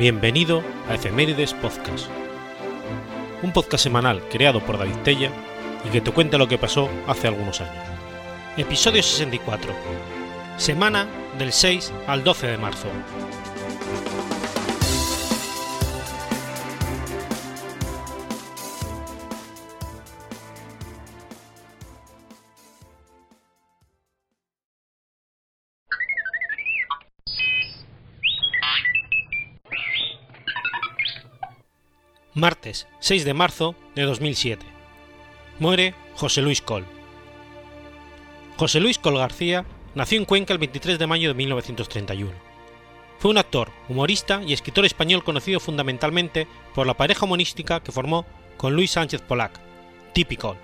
[0.00, 2.06] Bienvenido a Efemérides Podcast,
[3.42, 5.30] un podcast semanal creado por David Tella
[5.84, 7.84] y que te cuenta lo que pasó hace algunos años.
[8.56, 9.74] Episodio 64,
[10.56, 11.06] semana
[11.38, 12.88] del 6 al 12 de marzo.
[32.40, 34.64] Martes 6 de marzo de 2007.
[35.58, 36.86] Muere José Luis Col.
[38.56, 42.32] José Luis Col García nació en Cuenca el 23 de mayo de 1931.
[43.18, 48.24] Fue un actor, humorista y escritor español conocido fundamentalmente por la pareja humorística que formó
[48.56, 49.60] con Luis Sánchez Polac,
[50.14, 50.56] típico.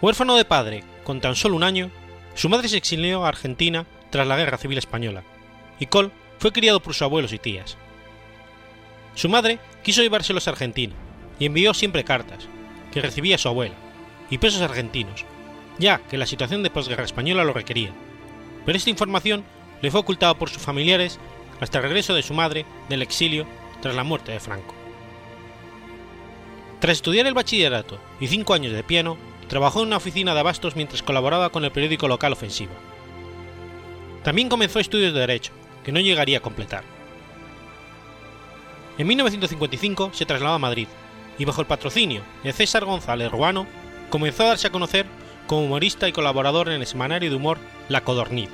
[0.00, 1.90] Huérfano de padre, con tan solo un año,
[2.36, 5.24] su madre se exilió a Argentina tras la Guerra Civil Española,
[5.80, 7.76] y Col fue criado por sus abuelos y tías.
[9.14, 10.94] Su madre quiso llevárselos a Argentina
[11.38, 12.48] y envió siempre cartas,
[12.92, 13.74] que recibía su abuela,
[14.30, 15.24] y pesos argentinos,
[15.78, 17.92] ya que la situación de posguerra española lo requería,
[18.64, 19.44] pero esta información
[19.82, 21.20] le fue ocultada por sus familiares
[21.60, 23.46] hasta el regreso de su madre del exilio
[23.80, 24.74] tras la muerte de Franco.
[26.80, 29.16] Tras estudiar el bachillerato y cinco años de piano,
[29.48, 32.72] trabajó en una oficina de abastos mientras colaboraba con el periódico local Ofensiva.
[34.22, 35.52] También comenzó estudios de Derecho,
[35.84, 36.93] que no llegaría a completar.
[38.96, 40.86] En 1955 se trasladó a Madrid
[41.38, 43.66] y bajo el patrocinio de César González Ruano
[44.08, 45.06] comenzó a darse a conocer
[45.46, 48.50] como humorista y colaborador en el semanario de humor La Codorniz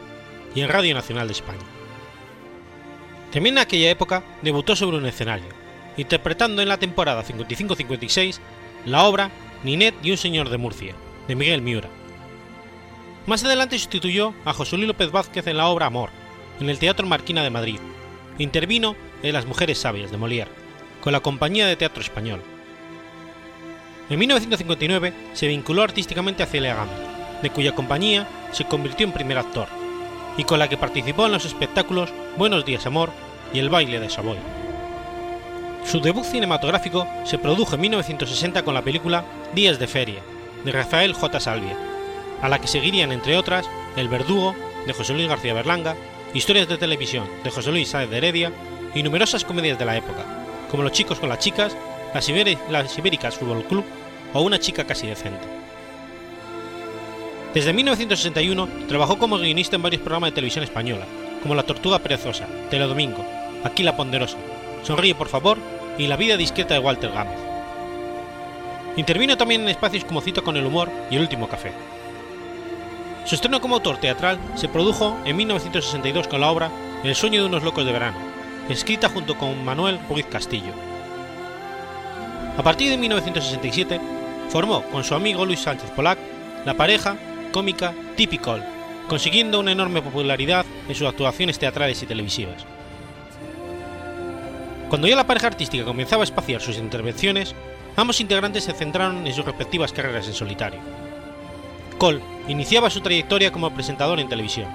[0.55, 1.60] y en Radio Nacional de España.
[3.32, 5.48] También en aquella época debutó sobre un escenario,
[5.97, 8.38] interpretando en la temporada 55-56
[8.86, 9.30] la obra
[9.62, 10.94] Ninet y un señor de Murcia,
[11.28, 11.88] de Miguel Miura.
[13.26, 16.10] Más adelante sustituyó a José Luis López Vázquez en la obra Amor,
[16.59, 17.78] en el Teatro Marquina de Madrid.
[18.38, 20.50] Intervino en Las Mujeres Sabias de Molière,
[21.00, 22.42] con la Compañía de Teatro Español.
[24.08, 26.92] En 1959 se vinculó artísticamente a Celia Gama,
[27.42, 29.69] de cuya compañía se convirtió en primer actor,
[30.36, 33.10] y con la que participó en los espectáculos Buenos Días Amor
[33.53, 34.38] y El Baile de Savoy.
[35.84, 40.20] Su debut cinematográfico se produjo en 1960 con la película Días de Feria,
[40.64, 41.41] de Rafael J.
[41.41, 41.76] Salvia,
[42.42, 44.54] a la que seguirían, entre otras, El Verdugo,
[44.86, 45.94] de José Luis García Berlanga,
[46.34, 48.53] historias de televisión de José Luis Sáez de Heredia
[48.95, 50.25] y numerosas comedias de la época,
[50.71, 51.77] como Los chicos con las chicas,
[52.15, 52.28] Las,
[52.99, 53.84] Ibéricas Fútbol Club
[54.33, 55.47] o Una chica casi decente.
[57.55, 61.06] Desde 1961 trabajó como guionista en varios programas de televisión española,
[61.43, 63.25] como La Tortuga Perezosa, Teledomingo,
[63.65, 64.37] Aquí la Ponderosa,
[64.83, 65.59] Sonríe por favor
[65.99, 67.39] y La vida discreta de Walter Gámez.
[68.97, 71.72] Intervino también en espacios como Cita con el Humor y El Último Café.
[73.25, 76.71] Su estreno como autor teatral se produjo en 1962 con la obra
[77.05, 78.29] El sueño de unos locos de verano,
[78.70, 80.72] escrita junto con Manuel Ruiz Castillo.
[82.56, 84.00] A partir de 1967,
[84.48, 86.19] formó con su amigo Luis Sánchez Polac
[86.64, 87.16] la pareja
[87.53, 88.64] cómica Typical,
[89.09, 92.64] consiguiendo una enorme popularidad en sus actuaciones teatrales y televisivas.
[94.88, 97.54] Cuando ya la pareja artística comenzaba a espaciar sus intervenciones,
[97.97, 100.80] ambos integrantes se centraron en sus respectivas carreras en solitario.
[101.97, 104.69] Cole iniciaba su trayectoria como presentador en televisión.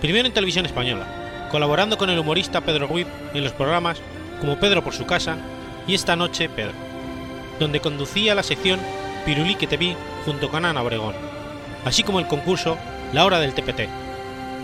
[0.00, 4.00] Primero en televisión española, colaborando con el humorista Pedro Ruiz en los programas
[4.40, 5.36] como Pedro por su casa
[5.86, 6.74] y Esta noche Pedro,
[7.58, 8.80] donde conducía la sección
[9.24, 11.14] Pirulí que te vi junto con Ana Obregón,
[11.84, 12.78] así como el concurso
[13.12, 13.88] La hora del TPT,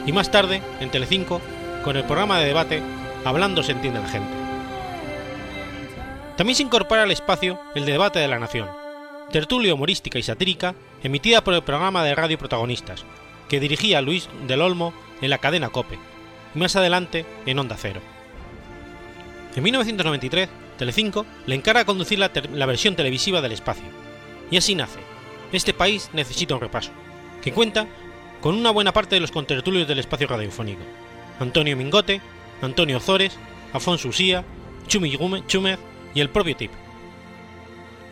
[0.06, 1.41] y más tarde, en Telecinco,
[1.84, 2.82] con el programa de debate
[3.24, 4.30] Hablando se entiende la gente.
[6.36, 8.68] También se incorpora al espacio el de debate de la nación,
[9.32, 13.04] tertulia humorística y satírica emitida por el programa de radio Protagonistas,
[13.48, 15.98] que dirigía Luis del Olmo en la cadena Cope,
[16.56, 18.01] más adelante en Onda Cero.
[19.54, 23.84] En 1993, Telecinco le encarga conducir la, versión televisiva del espacio,
[24.51, 25.01] y así nace
[25.53, 26.91] Este país necesita un repaso,
[27.42, 27.86] que cuenta
[28.41, 30.83] con una buena parte de los contertulios del espacio radiofónico,
[31.41, 32.21] Antonio Mingote,
[32.60, 33.36] Antonio Zores,
[33.72, 34.45] Afonso Usía,
[34.86, 35.16] Chumi
[35.47, 35.78] Chúmez
[36.15, 36.71] y el propio Tip.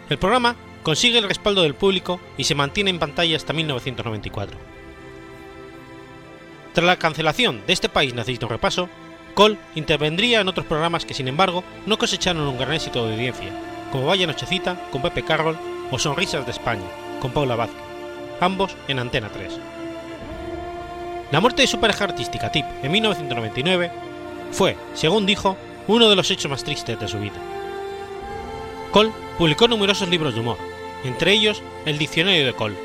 [0.09, 4.74] El programa consigue el respaldo del público y se mantiene en pantalla hasta 1994.
[6.75, 8.89] Tras la cancelación de Este país necesita un repaso,
[9.35, 13.51] Cole intervendría en otros programas que sin embargo no cosecharon un gran éxito de audiencia,
[13.93, 15.57] como Vaya Nochecita con Pepe Carroll
[15.93, 16.85] o Sonrisas de España
[17.21, 17.81] con Paula Vázquez,
[18.41, 19.53] ambos en Antena 3.
[21.31, 23.93] La muerte de su pareja artística Tip en 1999
[24.51, 25.57] fue, según dijo,
[25.87, 27.41] uno de los hechos más tristes de su vida.
[28.91, 30.59] Cole publicó numerosos libros de humor,
[31.05, 32.77] entre ellos El Diccionario de Cole,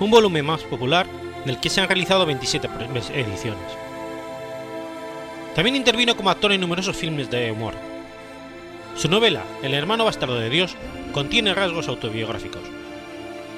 [0.00, 1.06] un volumen más popular
[1.44, 2.68] del que se han realizado 27
[3.14, 3.82] ediciones.
[5.54, 7.74] También intervino como actor en numerosos filmes de humor.
[8.96, 10.76] Su novela El hermano bastardo de Dios
[11.12, 12.62] contiene rasgos autobiográficos.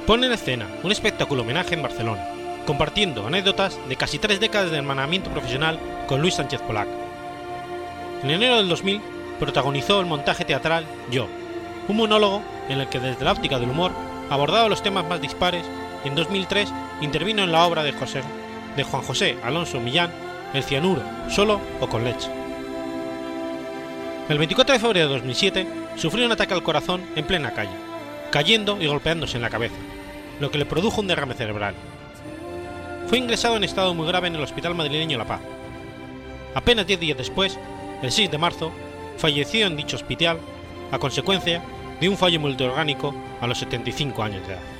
[0.06, 2.24] Pone en escena un espectáculo homenaje en Barcelona,
[2.66, 6.88] compartiendo anécdotas de casi tres décadas de hermanamiento profesional con Luis Sánchez Polac.
[8.22, 9.00] En enero del 2000
[9.38, 11.28] protagonizó el montaje teatral Yo,
[11.88, 13.92] un monólogo en el que desde la óptica del humor
[14.30, 15.64] abordaba los temas más dispares
[16.04, 18.22] y en 2003 intervino en la obra de, José,
[18.76, 20.10] de Juan José Alonso Millán,
[20.52, 22.30] El cianuro, solo o con leche.
[24.28, 25.66] El 24 de febrero de 2007
[25.96, 27.74] sufrió un ataque al corazón en plena calle,
[28.30, 29.74] cayendo y golpeándose en la cabeza,
[30.40, 31.74] lo que le produjo un derrame cerebral.
[33.08, 35.40] Fue ingresado en estado muy grave en el Hospital Madrileño La Paz.
[36.54, 37.58] Apenas 10 días después,
[38.02, 38.72] el 6 de marzo,
[39.18, 40.38] falleció en dicho hospital
[40.90, 41.62] a consecuencia
[42.00, 44.73] de un fallo multiorgánico a los 75 años de edad.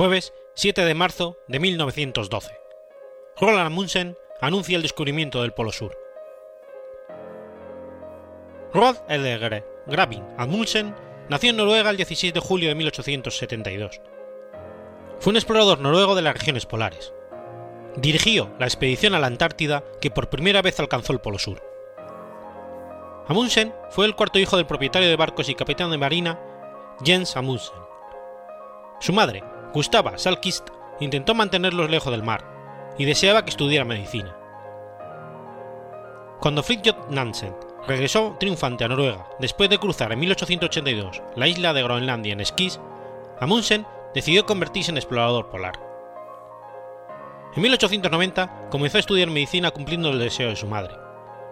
[0.00, 2.54] Jueves 7 de marzo de 1912.
[3.38, 5.94] Roland Amundsen anuncia el descubrimiento del Polo Sur.
[8.72, 10.94] Rod Edegre Gravin Amundsen
[11.28, 14.00] nació en Noruega el 16 de julio de 1872.
[15.18, 17.12] Fue un explorador noruego de las regiones polares.
[17.96, 21.62] Dirigió la expedición a la Antártida que por primera vez alcanzó el Polo Sur.
[23.28, 26.40] Amundsen fue el cuarto hijo del propietario de barcos y capitán de marina
[27.04, 27.76] Jens Amundsen.
[29.00, 30.68] Su madre, Gustava Salkist
[30.98, 32.44] intentó mantenerlos lejos del mar
[32.98, 34.36] y deseaba que estudiara medicina.
[36.40, 37.54] Cuando Fridtjof Nansen
[37.86, 42.80] regresó triunfante a Noruega después de cruzar en 1882 la isla de Groenlandia en esquís,
[43.38, 45.78] Amundsen decidió convertirse en explorador polar.
[47.54, 50.94] En 1890 comenzó a estudiar medicina cumpliendo el deseo de su madre,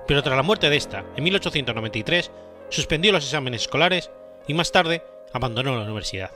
[0.07, 2.31] pero tras la muerte de esta, en 1893,
[2.69, 4.11] suspendió los exámenes escolares
[4.47, 6.31] y más tarde abandonó la universidad.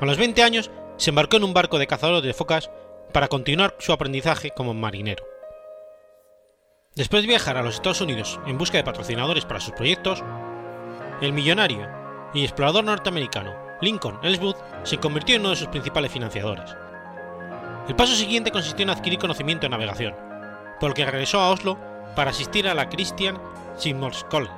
[0.00, 2.70] A los 20 años se embarcó en un barco de cazadores de focas
[3.12, 5.24] para continuar su aprendizaje como marinero.
[6.94, 10.22] Después de viajar a los Estados Unidos en busca de patrocinadores para sus proyectos,
[11.22, 11.88] el millonario
[12.34, 16.76] y explorador norteamericano Lincoln Ellsworth se convirtió en uno de sus principales financiadores.
[17.88, 20.14] El paso siguiente consistió en adquirir conocimiento en navegación,
[20.78, 21.78] por lo que regresó a Oslo
[22.14, 23.38] para asistir a la Christian
[23.78, 24.50] Skole,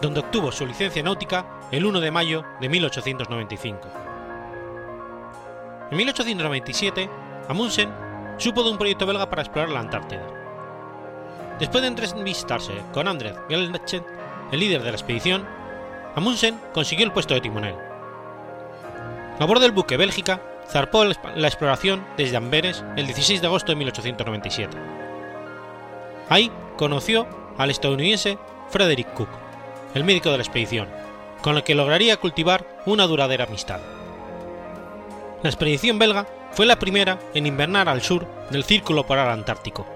[0.00, 4.09] donde obtuvo su licencia náutica el 1 de mayo de 1895.
[5.90, 7.10] En 1897,
[7.48, 7.92] Amundsen
[8.38, 10.26] supo de un proyecto belga para explorar la Antártida.
[11.58, 14.04] Después de entrevistarse con André Gelnachet,
[14.52, 15.46] el líder de la expedición,
[16.14, 17.74] Amundsen consiguió el puesto de timonel.
[19.38, 23.76] A bordo del buque Bélgica, zarpó la exploración desde Amberes el 16 de agosto de
[23.76, 24.76] 1897.
[26.28, 27.26] Ahí conoció
[27.58, 29.28] al estadounidense Frederick Cook,
[29.94, 30.88] el médico de la expedición,
[31.42, 33.80] con el que lograría cultivar una duradera amistad.
[35.42, 39.86] La expedición belga fue la primera en invernar al sur del Círculo Polar Antártico.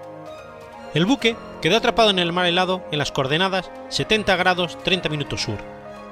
[0.94, 5.42] El buque quedó atrapado en el mar helado en las coordenadas 70 grados 30 minutos
[5.42, 5.58] sur,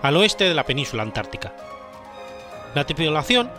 [0.02, 1.54] al oeste de la península antártica.
[2.74, 3.50] La tripulación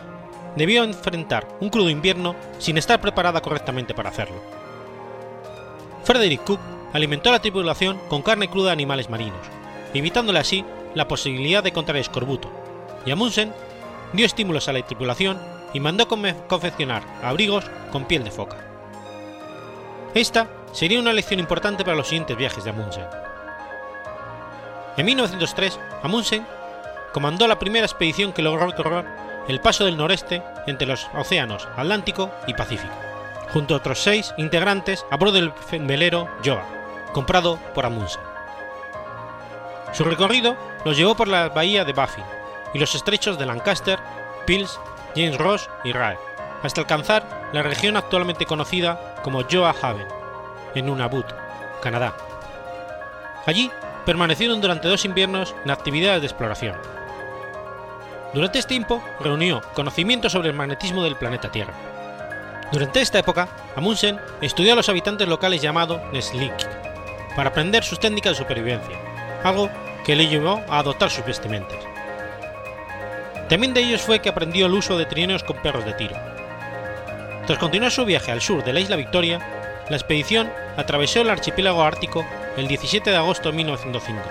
[0.54, 4.40] debió enfrentar un crudo invierno sin estar preparada correctamente para hacerlo.
[6.04, 6.60] Frederick Cook
[6.92, 9.40] alimentó a la tripulación con carne cruda de animales marinos,
[9.92, 10.64] evitándole así
[10.94, 12.48] la posibilidad de contraer escorbuto,
[13.04, 13.52] y Amundsen
[14.12, 18.56] dio estímulos a la tripulación y mandó confeccionar abrigos con piel de foca.
[20.14, 23.04] Esta sería una lección importante para los siguientes viajes de Amundsen.
[24.96, 26.46] En 1903, Amundsen
[27.12, 29.04] comandó la primera expedición que logró recorrer
[29.48, 32.94] el paso del noreste entre los océanos Atlántico y Pacífico,
[33.52, 36.64] junto a otros seis integrantes a bordo del velero Joa,
[37.12, 38.22] comprado por Amundsen.
[39.92, 42.24] Su recorrido los llevó por la bahía de Baffin
[42.72, 43.98] y los estrechos de Lancaster,
[44.46, 44.78] Pils
[45.14, 46.18] James Ross y Rae,
[46.62, 50.06] hasta alcanzar la región actualmente conocida como Joa Haven,
[50.74, 51.26] en Nunavut,
[51.82, 52.14] Canadá.
[53.46, 53.70] Allí
[54.04, 56.76] permanecieron durante dos inviernos en actividades de exploración.
[58.32, 61.74] Durante este tiempo reunió conocimientos sobre el magnetismo del planeta Tierra.
[62.72, 66.54] Durante esta época, Amundsen estudió a los habitantes locales llamados Neslik
[67.36, 68.98] para aprender sus técnicas de supervivencia,
[69.44, 69.70] algo
[70.04, 71.93] que le llevó a adoptar sus vestimentas.
[73.48, 76.16] También de ellos fue que aprendió el uso de trineos con perros de tiro.
[77.46, 79.38] Tras continuar su viaje al sur de la isla Victoria,
[79.90, 82.24] la expedición atravesó el archipiélago ártico
[82.56, 84.22] el 17 de agosto de 1905,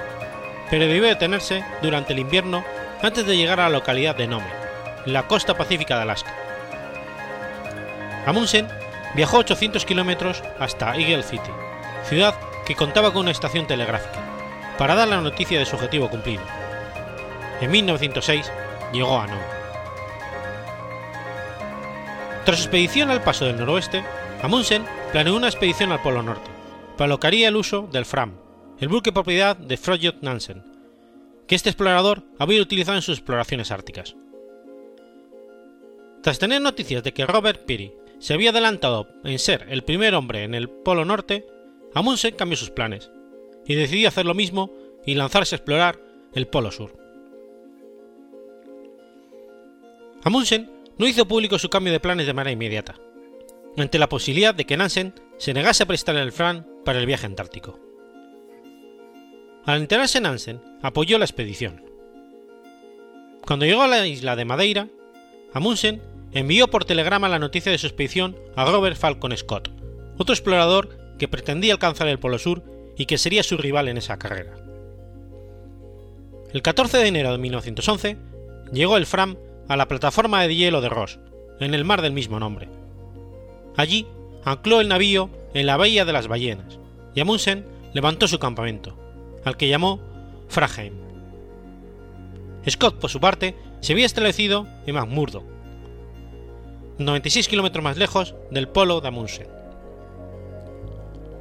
[0.69, 2.63] pero debió detenerse durante el invierno
[3.03, 4.47] antes de llegar a la localidad de Nome,
[5.05, 6.33] en la costa pacífica de Alaska.
[8.25, 8.67] Amundsen
[9.13, 11.51] viajó 800 kilómetros hasta Eagle City,
[12.05, 12.33] ciudad
[12.65, 14.21] que contaba con una estación telegráfica,
[14.77, 16.43] para dar la noticia de su objetivo cumplido.
[17.61, 18.51] En 1906
[18.93, 19.41] llegó a Nome.
[22.45, 24.03] Tras su expedición al paso del noroeste,
[24.41, 26.49] Amundsen planeó una expedición al Polo Norte,
[26.97, 28.33] para lo que haría el uso del Fram,
[28.79, 30.63] el buque propiedad de Froðjótt Nansen,
[31.47, 34.15] que este explorador había utilizado en sus exploraciones árticas.
[36.21, 40.43] Tras tener noticias de que Robert Peary se había adelantado en ser el primer hombre
[40.43, 41.45] en el Polo Norte,
[41.93, 43.11] Amundsen cambió sus planes
[43.65, 44.71] y decidió hacer lo mismo
[45.05, 45.99] y lanzarse a explorar
[46.33, 47.02] el Polo Sur.
[50.23, 52.95] Amundsen no hizo público su cambio de planes de manera inmediata,
[53.77, 57.25] ante la posibilidad de que Nansen se negase a prestarle el Fram para el viaje
[57.25, 57.79] antártico.
[59.65, 61.83] Al enterarse Nansen, apoyó la expedición.
[63.45, 64.87] Cuando llegó a la isla de Madeira,
[65.53, 66.01] Amundsen
[66.31, 69.69] envió por telegrama la noticia de su expedición a Robert Falcon Scott,
[70.17, 72.63] otro explorador que pretendía alcanzar el Polo Sur
[72.97, 74.55] y que sería su rival en esa carrera.
[76.53, 78.17] El 14 de enero de 1911
[78.71, 81.19] llegó el Fram a la plataforma de hielo de Ross,
[81.59, 82.69] en el mar del mismo nombre.
[83.77, 84.07] Allí
[84.43, 86.79] ancló el navío en la bahía de las ballenas
[87.15, 88.97] y Amundsen levantó su campamento,
[89.45, 89.99] al que llamó
[90.47, 90.93] Fragheim.
[92.69, 95.43] Scott, por su parte, se había establecido en McMurdo,
[96.97, 99.47] 96 kilómetros más lejos del polo de Amundsen.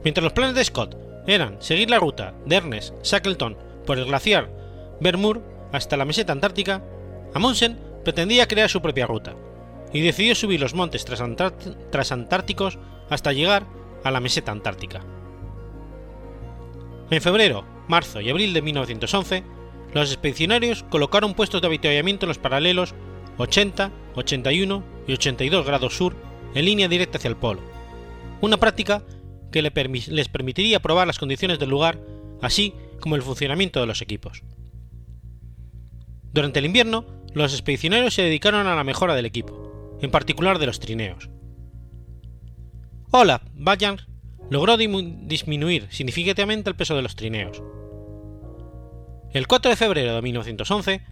[0.02, 4.50] Mientras los planes de Scott eran seguir la ruta de Ernest Shackleton por el glaciar
[5.00, 6.82] Vermoor hasta la meseta antártica,
[7.34, 9.34] Amundsen pretendía crear su propia ruta
[9.92, 12.78] y decidió subir los montes transantárticos
[13.10, 13.66] hasta llegar
[14.04, 15.04] a la meseta antártica.
[17.10, 19.44] En febrero, marzo y abril de 1911,
[19.92, 22.94] los expedicionarios colocaron puestos de avituallamiento en los paralelos
[23.36, 26.16] 80, 81 y 82 grados sur
[26.54, 27.60] en línea directa hacia el polo,
[28.40, 29.02] una práctica
[29.50, 32.00] que les permitiría probar las condiciones del lugar,
[32.40, 34.42] así como el funcionamiento de los equipos.
[36.32, 37.04] Durante el invierno,
[37.34, 41.30] los expedicionarios se dedicaron a la mejora del equipo, en particular de los trineos.
[43.10, 43.98] Olaf Bajan
[44.50, 47.62] logró disminuir significativamente el peso de los trineos.
[49.32, 51.02] El 4 de febrero de 1911,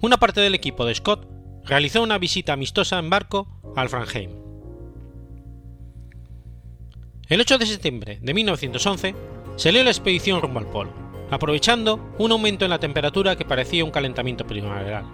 [0.00, 1.28] una parte del equipo de Scott
[1.64, 4.30] realizó una visita amistosa en barco al Franheim.
[7.28, 9.14] El 8 de septiembre de 1911
[9.56, 10.92] salió la expedición rumbo al polo,
[11.30, 15.04] aprovechando un aumento en la temperatura que parecía un calentamiento primaveral.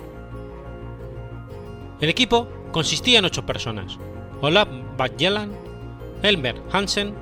[2.00, 3.98] El equipo consistía en ocho personas:
[4.40, 5.52] Olaf Bajjalan,
[6.22, 7.14] Elmer Hansen,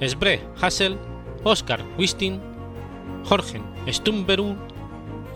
[0.00, 0.98] Sbre Hassel,
[1.44, 2.40] Oscar Wisting,
[3.24, 4.56] Jorgen Stumberud,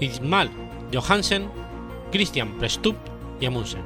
[0.01, 0.51] Ismail
[0.93, 1.51] Johansen,
[2.11, 2.97] Christian Prestup
[3.41, 3.83] y Amundsen.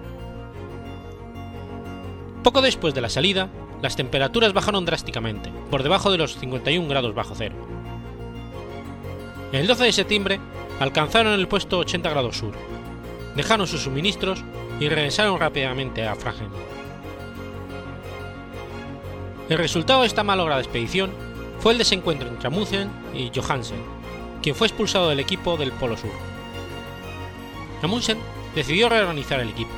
[2.43, 3.51] Poco después de la salida,
[3.83, 7.57] las temperaturas bajaron drásticamente, por debajo de los 51 grados bajo cero.
[9.53, 10.41] El 12 de septiembre
[10.81, 12.55] alcanzaron el puesto 80 grados sur,
[13.37, 14.43] dejaron sus suministros
[14.81, 16.49] y regresaron rápidamente a Fragen.
[19.49, 21.13] El resultado de esta malograda expedición
[21.61, 23.83] fue el desencuentro entre Amundsen y Johansen,
[24.43, 26.11] quien fue expulsado del equipo del Polo Sur.
[27.83, 28.19] Amundsen
[28.55, 29.71] decidió reorganizar el equipo.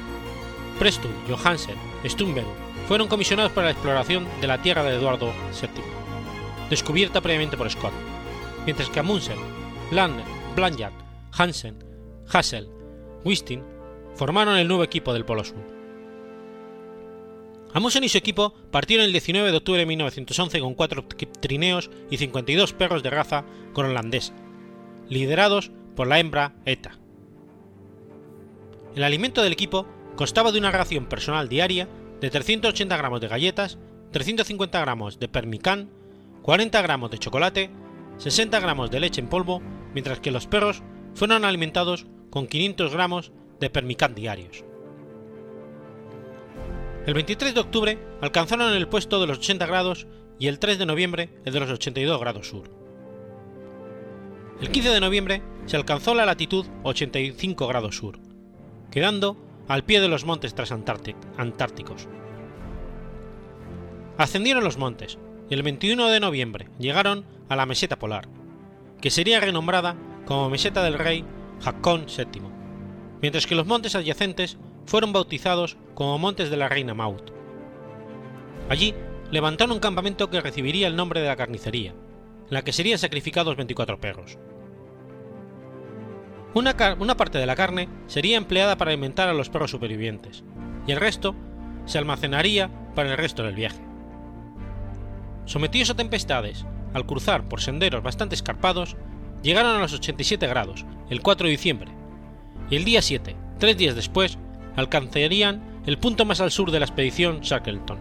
[0.78, 2.46] Preston, Johansen, Stumberg
[2.86, 5.82] fueron comisionados para la exploración de la tierra de Eduardo VII,
[6.70, 7.92] descubierta previamente por Scott,
[8.64, 9.38] mientras que Amundsen,
[9.90, 10.24] Lander,
[10.54, 10.92] Blanchard,
[11.32, 11.82] Hansen,
[12.28, 12.68] Hassel,
[13.24, 13.75] Wisting
[14.16, 15.76] formaron el nuevo equipo del Polo Sur.
[17.72, 21.04] Amundsen y su equipo partieron el 19 de octubre de 1911 con cuatro
[21.40, 23.44] trineos y 52 perros de raza
[23.74, 24.34] groenlandesa,
[25.08, 26.98] liderados por la hembra ETA.
[28.94, 31.86] El alimento del equipo constaba de una ración personal diaria
[32.20, 33.78] de 380 gramos de galletas,
[34.12, 35.90] 350 gramos de permicán,
[36.40, 37.70] 40 gramos de chocolate,
[38.16, 39.60] 60 gramos de leche en polvo,
[39.92, 40.82] mientras que los perros
[41.14, 44.64] fueron alimentados con 500 gramos de permicán diarios.
[47.06, 50.06] El 23 de octubre alcanzaron el puesto de los 80 grados
[50.38, 52.68] y el 3 de noviembre el de los 82 grados sur.
[54.60, 58.18] El 15 de noviembre se alcanzó la latitud 85 grados sur,
[58.90, 59.36] quedando
[59.68, 62.08] al pie de los montes transantárticos.
[64.16, 65.18] Ascendieron los montes
[65.50, 68.28] y el 21 de noviembre llegaron a la meseta polar,
[69.00, 71.24] que sería renombrada como meseta del rey
[71.64, 72.55] Haakon VII,
[73.20, 77.22] mientras que los montes adyacentes fueron bautizados como montes de la reina Maud.
[78.68, 78.94] Allí
[79.30, 83.56] levantaron un campamento que recibiría el nombre de la carnicería, en la que serían sacrificados
[83.56, 84.38] 24 perros.
[86.54, 86.74] Una,
[87.16, 90.42] parte de la carne sería empleada para alimentar a los perros supervivientes,
[90.86, 91.34] y el resto
[91.84, 93.80] se almacenaría para el resto del viaje.
[95.44, 98.96] Sometidos a tempestades, al cruzar por senderos bastante escarpados,
[99.42, 101.92] llegaron a los 87 grados el 4 de diciembre,
[102.70, 104.38] y el día 7, tres días después,
[104.76, 107.98] alcanzarían el punto más al sur de la expedición Shackleton,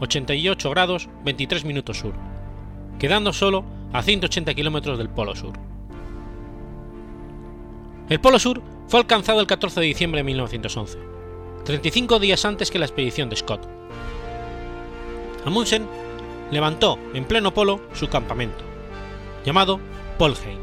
[0.00, 2.14] 88 grados 23 minutos sur,
[2.98, 5.52] quedando solo a 180 kilómetros del Polo Sur.
[8.08, 10.98] El Polo Sur fue alcanzado el 14 de diciembre de 1911,
[11.64, 13.68] 35 días antes que la expedición de Scott.
[15.44, 15.86] Amundsen
[16.50, 18.64] levantó en pleno polo su campamento,
[19.44, 19.78] llamado
[20.18, 20.58] Polheim.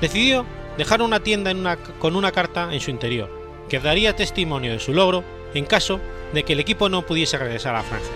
[0.00, 0.44] Decidió
[0.76, 3.30] dejar una tienda con una carta en su interior,
[3.68, 6.00] que daría testimonio de su logro en caso
[6.32, 8.12] de que el equipo no pudiese regresar a Francia.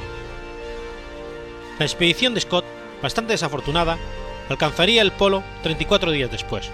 [1.79, 2.65] La expedición de Scott,
[3.03, 3.99] bastante desafortunada,
[4.49, 6.71] alcanzaría el polo 34 días después.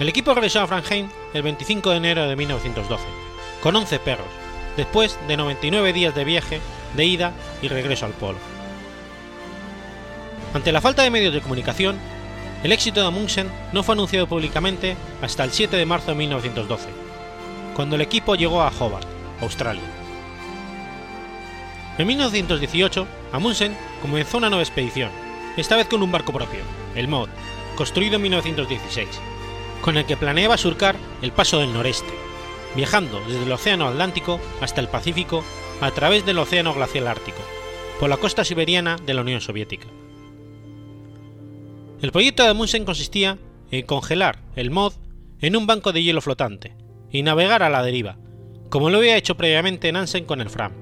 [0.00, 3.04] El equipo regresó a Franheim el 25 de enero de 1912,
[3.62, 4.26] con 11 perros,
[4.76, 6.60] después de 99 días de viaje
[6.96, 8.38] de ida y regreso al polo.
[10.54, 11.98] Ante la falta de medios de comunicación,
[12.62, 16.88] el éxito de Amundsen no fue anunciado públicamente hasta el 7 de marzo de 1912,
[17.74, 19.06] cuando el equipo llegó a Hobart,
[19.40, 19.82] Australia.
[21.98, 25.10] En 1918, Amundsen comenzó una nueva expedición,
[25.56, 26.60] esta vez con un barco propio,
[26.94, 27.28] el Maud,
[27.76, 29.08] construido en 1916,
[29.80, 32.12] con el que planeaba surcar el paso del noreste,
[32.74, 35.44] viajando desde el Océano Atlántico hasta el Pacífico
[35.80, 37.42] a través del Océano Glacial Ártico,
[38.00, 39.86] por la costa siberiana de la Unión Soviética.
[42.00, 43.38] El proyecto de Amundsen consistía
[43.72, 44.92] en congelar el MOD
[45.40, 46.76] en un banco de hielo flotante
[47.10, 48.18] y navegar a la deriva,
[48.70, 50.72] como lo había hecho previamente Nansen con el Fram.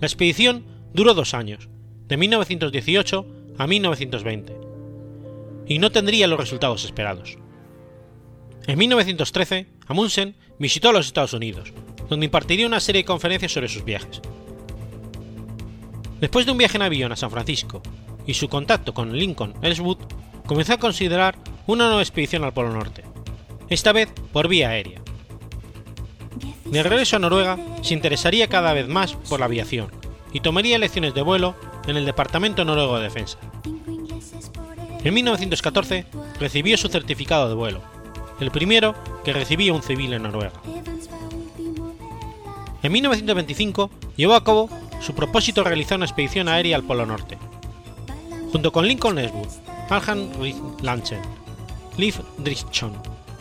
[0.00, 1.68] La expedición duró dos años,
[2.06, 3.26] de 1918
[3.58, 4.56] a 1920,
[5.66, 7.36] y no tendría los resultados esperados.
[8.66, 11.74] En 1913, Amundsen visitó a los Estados Unidos,
[12.08, 14.22] donde impartiría una serie de conferencias sobre sus viajes.
[16.18, 17.82] Después de un viaje en avión a San Francisco
[18.28, 19.96] y su contacto con Lincoln Ellswood,
[20.46, 21.34] comenzó a considerar
[21.66, 23.02] una nueva expedición al Polo Norte,
[23.70, 25.00] esta vez por vía aérea.
[26.66, 29.90] De regreso a Noruega, se interesaría cada vez más por la aviación
[30.30, 31.54] y tomaría lecciones de vuelo
[31.86, 33.38] en el Departamento Noruego de Defensa.
[35.02, 36.04] En 1914
[36.38, 37.80] recibió su certificado de vuelo,
[38.40, 40.60] el primero que recibía un civil en Noruega.
[42.82, 44.68] En 1925 llevó a cabo
[45.00, 47.38] su propósito de realizar una expedición aérea al Polo Norte.
[48.50, 49.48] Junto con Lincoln Eswood,
[49.90, 50.30] Alhan
[50.82, 51.20] Lanchen,
[51.98, 52.94] Liv Drischon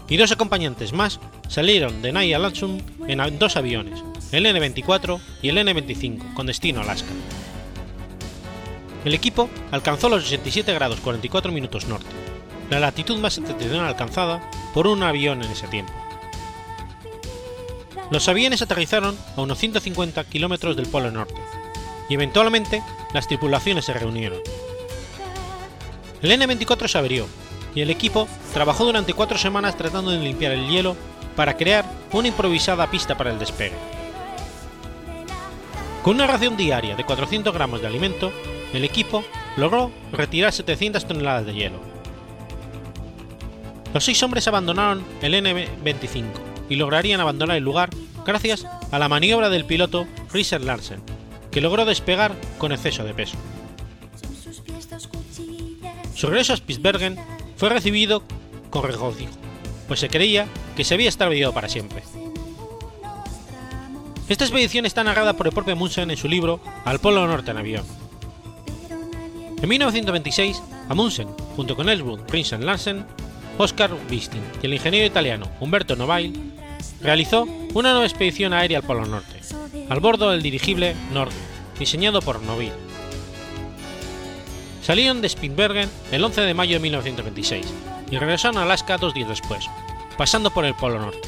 [0.10, 5.58] y dos acompañantes más salieron de Naya Latsum en dos aviones, el N-24 y el
[5.60, 7.12] N-25, con destino a Alaska.
[9.06, 12.08] El equipo alcanzó los 67 grados 44 minutos norte,
[12.70, 15.94] la latitud más septentrional alcanzada por un avión en ese tiempo.
[18.12, 21.42] Los aviones aterrizaron a unos 150 kilómetros del Polo Norte,
[22.10, 24.40] y eventualmente las tripulaciones se reunieron.
[26.22, 27.28] El N-24 se averió,
[27.76, 30.96] y el equipo trabajó durante cuatro semanas tratando de limpiar el hielo
[31.36, 33.76] para crear una improvisada pista para el despegue.
[36.04, 38.32] Con una ración diaria de 400 gramos de alimento,
[38.74, 39.24] el equipo
[39.58, 41.80] logró retirar 700 toneladas de hielo.
[43.94, 46.26] Los seis hombres abandonaron el N-25
[46.70, 47.90] y lograrían abandonar el lugar
[48.26, 51.02] gracias a la maniobra del piloto Richard Larsen,
[51.52, 53.38] que logró despegar con exceso de peso.
[56.18, 57.16] Su regreso a Spitsbergen
[57.58, 58.24] fue recibido
[58.72, 59.34] con regocijo,
[59.88, 62.02] pues se creía que se había extraviado para siempre.
[64.28, 67.58] Esta expedición está narrada por el propio Amundsen en su libro Al Polo Norte en
[67.58, 67.86] avión.
[69.62, 73.06] En 1926, Amundsen, junto con Ellswood, Prince Larsen,
[73.60, 76.34] Oscar Wisting y el ingeniero italiano Umberto Novail,
[77.00, 77.44] realizó
[77.76, 79.40] una nueva expedición aérea al Polo Norte,
[79.88, 81.32] al bordo del dirigible Nord,
[81.78, 82.87] diseñado por Noville.
[84.88, 87.66] Salieron de Spitsbergen el 11 de mayo de 1926
[88.10, 89.70] y regresaron a Alaska dos días después,
[90.18, 91.28] pasando por el Polo Norte.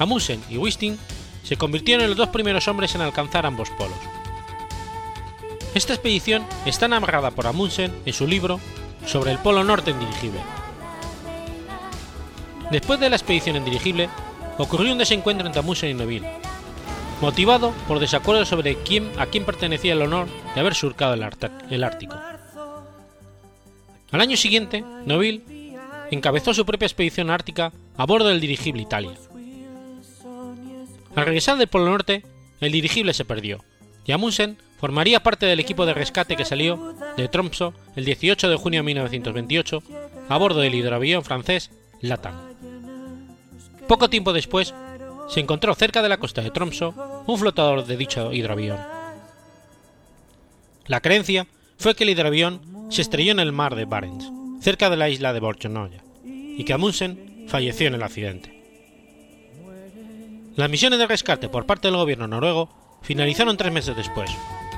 [0.00, 0.98] Amundsen y Wisting
[1.44, 3.96] se convirtieron en los dos primeros hombres en alcanzar ambos polos.
[5.76, 8.58] Esta expedición está narrada por Amundsen en su libro
[9.06, 10.40] sobre el Polo Norte en dirigible,
[12.72, 14.08] Después de la expedición en dirigible,
[14.58, 16.26] ocurrió un desencuentro entre Amundsen y Neville,
[17.22, 22.16] motivado por desacuerdos sobre quién, a quién pertenecía el honor de haber surcado el, Ártico.
[24.10, 25.78] Al año siguiente, Neville
[26.10, 29.12] encabezó su propia expedición ártica a bordo del dirigible Italia.
[31.14, 32.24] Al regresar del Polo Norte,
[32.60, 33.64] el dirigible se perdió,
[34.04, 38.56] y Amundsen formaría parte del equipo de rescate que salió de Tromsø el 18 de
[38.56, 39.82] junio de 1928
[40.28, 42.34] a bordo del hidroavión francés Latam.
[43.86, 44.74] Poco tiempo después,
[45.28, 46.92] se encontró cerca de la costa de Tromsø
[47.26, 48.78] un flotador de dicho hidroavión.
[50.86, 51.46] La creencia
[51.78, 54.30] fue que el hidroavión se estrelló en el mar de Barents,
[54.60, 58.62] cerca de la isla de Borchonoya, y que Amundsen falleció en el accidente.
[60.54, 62.68] Las misiones de rescate por parte del gobierno noruego
[63.02, 64.30] finalizaron tres meses después,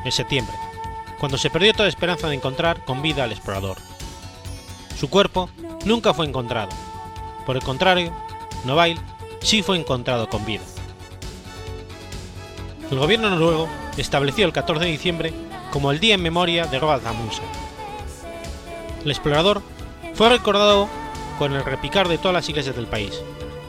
[0.05, 0.55] en septiembre,
[1.19, 3.77] cuando se perdió toda esperanza de encontrar con vida al explorador.
[4.97, 5.51] Su cuerpo
[5.85, 6.71] nunca fue encontrado.
[7.45, 8.13] Por el contrario,
[8.65, 9.01] Novail
[9.45, 10.63] sí fue encontrado con vida.
[12.91, 15.33] El gobierno noruego estableció el 14 de diciembre
[15.71, 17.45] como el día en memoria de Roald Amundsen.
[19.05, 19.63] El explorador
[20.15, 20.89] fue recordado
[21.39, 23.21] con el repicar de todas las iglesias del país,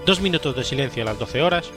[0.06, 1.70] dos minutos de silencio a las 12 horas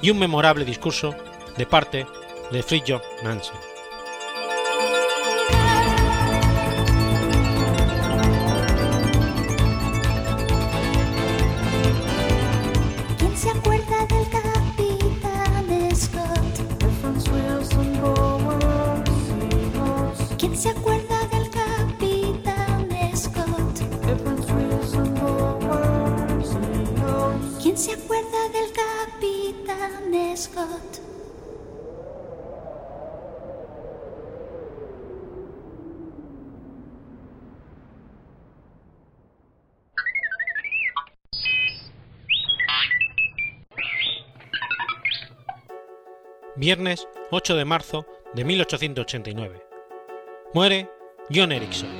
[0.00, 1.14] y un memorable discurso
[1.56, 2.06] de parte
[2.50, 3.73] de Fridtjof Nansen.
[46.64, 49.62] Viernes 8 de marzo de 1889.
[50.54, 50.88] Muere
[51.30, 51.90] John Ericsson.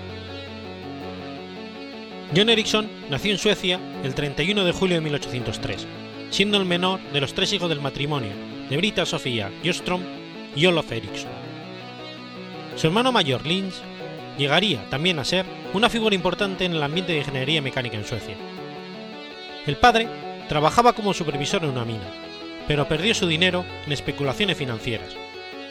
[2.35, 5.87] John Ericsson nació en Suecia el 31 de julio de 1803,
[6.31, 8.31] siendo el menor de los tres hijos del matrimonio
[8.71, 10.01] de Brita Sofía Jostrom
[10.57, 11.31] y Olof Ericsson.
[12.77, 13.83] Su hermano mayor, Lins,
[14.39, 18.37] llegaría también a ser una figura importante en el ambiente de ingeniería mecánica en Suecia.
[19.67, 20.09] El padre
[20.49, 22.24] trabajaba como supervisor en una mina,
[22.67, 25.17] pero perdió su dinero en especulaciones financieras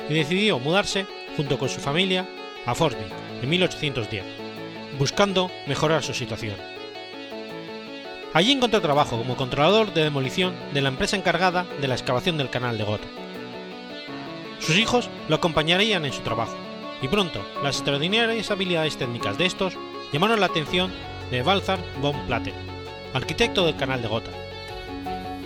[0.09, 2.27] y decidió mudarse junto con su familia
[2.65, 4.23] a Forsvik en 1810,
[4.97, 6.55] buscando mejorar su situación.
[8.33, 12.49] Allí encontró trabajo como controlador de demolición de la empresa encargada de la excavación del
[12.49, 13.07] canal de Gotha.
[14.59, 16.55] Sus hijos lo acompañarían en su trabajo,
[17.01, 19.77] y pronto las extraordinarias habilidades técnicas de estos
[20.11, 20.91] llamaron la atención
[21.29, 22.53] de Balthar von Platen,
[23.13, 24.31] arquitecto del canal de Gotha,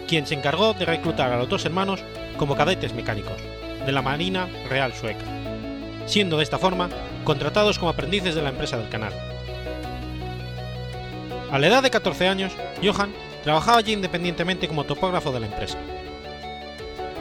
[0.07, 2.03] quien se encargó de reclutar a los dos hermanos
[2.37, 3.37] como cadetes mecánicos
[3.85, 5.23] de la Marina Real Sueca,
[6.05, 6.89] siendo de esta forma
[7.23, 9.13] contratados como aprendices de la empresa del canal.
[11.51, 15.77] A la edad de 14 años, Johan trabajaba allí independientemente como topógrafo de la empresa.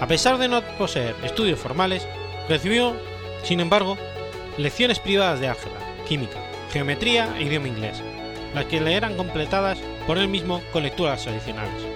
[0.00, 2.06] A pesar de no poseer estudios formales,
[2.48, 2.96] recibió,
[3.42, 3.96] sin embargo,
[4.58, 6.38] lecciones privadas de álgebra, química,
[6.72, 8.02] geometría e idioma inglés,
[8.54, 11.95] las que le eran completadas por él mismo con lecturas adicionales.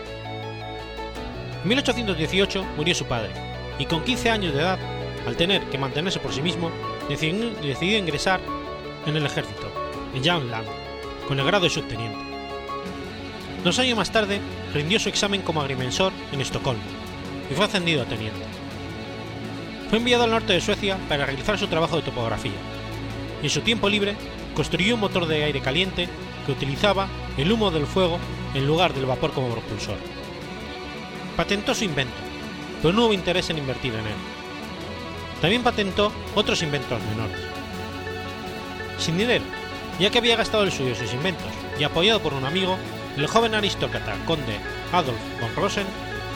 [1.62, 3.30] En 1818 murió su padre,
[3.78, 4.78] y con 15 años de edad,
[5.26, 6.70] al tener que mantenerse por sí mismo,
[7.08, 8.40] decidió, ingresar
[9.06, 9.70] en el ejército,
[10.14, 10.66] en Land,
[11.28, 12.18] con el grado de subteniente.
[13.62, 14.40] Dos años más tarde,
[14.72, 16.82] rindió su examen como agrimensor en Estocolmo
[17.50, 18.40] y fue ascendido a teniente.
[19.90, 22.52] Fue enviado al norte de Suecia para realizar su trabajo de topografía,
[23.42, 24.16] y en su tiempo libre
[24.54, 26.08] construyó un motor de aire caliente
[26.46, 28.18] que utilizaba el humo del fuego
[28.54, 30.19] en lugar del vapor como propulsor.
[31.40, 32.12] Patentó su invento,
[32.82, 34.14] pero no hubo interés en invertir en él.
[35.40, 37.38] También patentó otros inventos menores.
[38.98, 39.42] Sin dinero,
[39.98, 41.48] ya que había gastado el suyo sus inventos,
[41.78, 42.76] y apoyado por un amigo,
[43.16, 44.58] el joven aristócrata conde
[44.92, 45.86] Adolf von Rosen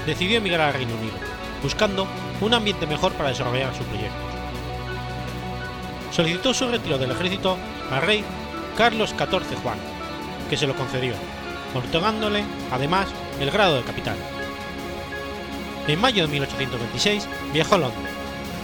[0.07, 1.17] decidió emigrar al Reino Unido,
[1.63, 2.09] buscando
[2.41, 4.33] un ambiente mejor para desarrollar sus proyectos.
[6.13, 7.59] Solicitó su retiro del ejército
[7.91, 8.25] al rey
[8.75, 9.77] Carlos XIV Juan,
[10.49, 11.13] que se lo concedió,
[11.75, 13.07] otorgándole además
[13.39, 14.17] el grado de capitán.
[15.87, 18.11] En mayo de 1826 viajó a Londres,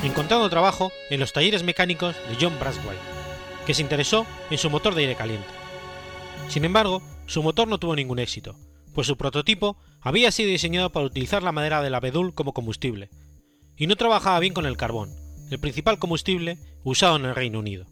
[0.02, 2.96] encontrando trabajo en los talleres mecánicos de John Braswell,
[3.66, 5.48] que se interesó en su motor de aire caliente.
[6.48, 8.56] Sin embargo, su motor no tuvo ningún éxito,
[8.94, 13.11] pues su prototipo había sido diseñado para utilizar la madera del abedul como combustible,
[13.76, 15.14] y no trabajaba bien con el carbón,
[15.50, 17.85] el principal combustible usado en el Reino Unido.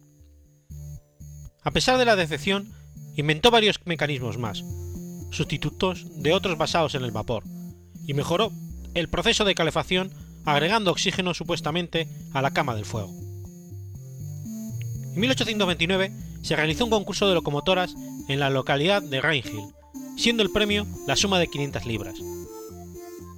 [1.62, 2.73] A pesar de la decepción,
[3.14, 4.64] inventó varios mecanismos más,
[5.31, 7.45] sustitutos de otros basados en el vapor,
[8.07, 8.53] y mejoró
[8.94, 10.11] el proceso de calefacción
[10.44, 13.11] agregando oxígeno supuestamente a la cama del fuego.
[15.14, 17.94] En 1829 se realizó un concurso de locomotoras
[18.29, 19.72] en la localidad de Rainhill,
[20.16, 22.14] siendo el premio la suma de 500 libras.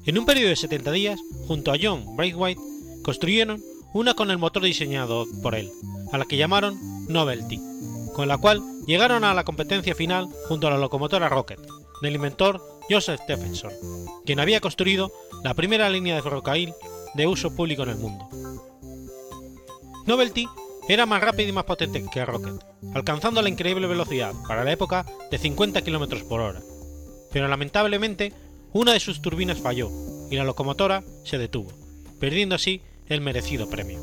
[0.06, 2.60] En un periodo de 70 días, junto a John Braithwaite,
[3.02, 5.70] construyeron una con el motor diseñado por él,
[6.12, 7.60] a la que llamaron Novelty,
[8.14, 11.60] con la cual llegaron a la competencia final junto a la locomotora Rocket,
[12.02, 13.72] del inventor Joseph Stephenson,
[14.24, 16.74] quien había construido la primera línea de ferrocarril
[17.14, 18.28] de uso público en el mundo.
[20.06, 20.46] Novelty
[20.88, 25.06] era más rápida y más potente que Rocket, alcanzando la increíble velocidad para la época
[25.30, 26.60] de 50 km por hora,
[27.32, 28.32] pero lamentablemente
[28.72, 29.90] una de sus turbinas falló
[30.30, 31.70] y la locomotora se detuvo,
[32.18, 34.00] perdiendo así el merecido premio.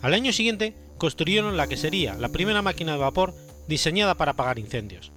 [0.00, 3.34] Al año siguiente construyeron la que sería la primera máquina de vapor
[3.66, 5.12] diseñada para apagar incendios,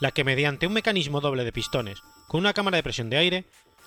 [0.00, 3.44] la que mediante un mecanismo doble de pistones con una cámara de presión de aire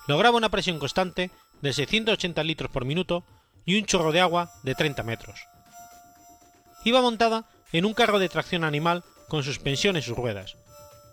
[0.09, 1.29] lograba una presión constante
[1.61, 3.23] de 680 litros por minuto
[3.63, 5.39] y un chorro de agua de 30 metros.
[6.83, 10.57] Iba montada en un carro de tracción animal con suspensión en sus ruedas,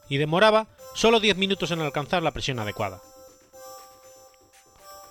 [0.09, 3.02] y demoraba solo 10 minutos en alcanzar la presión adecuada.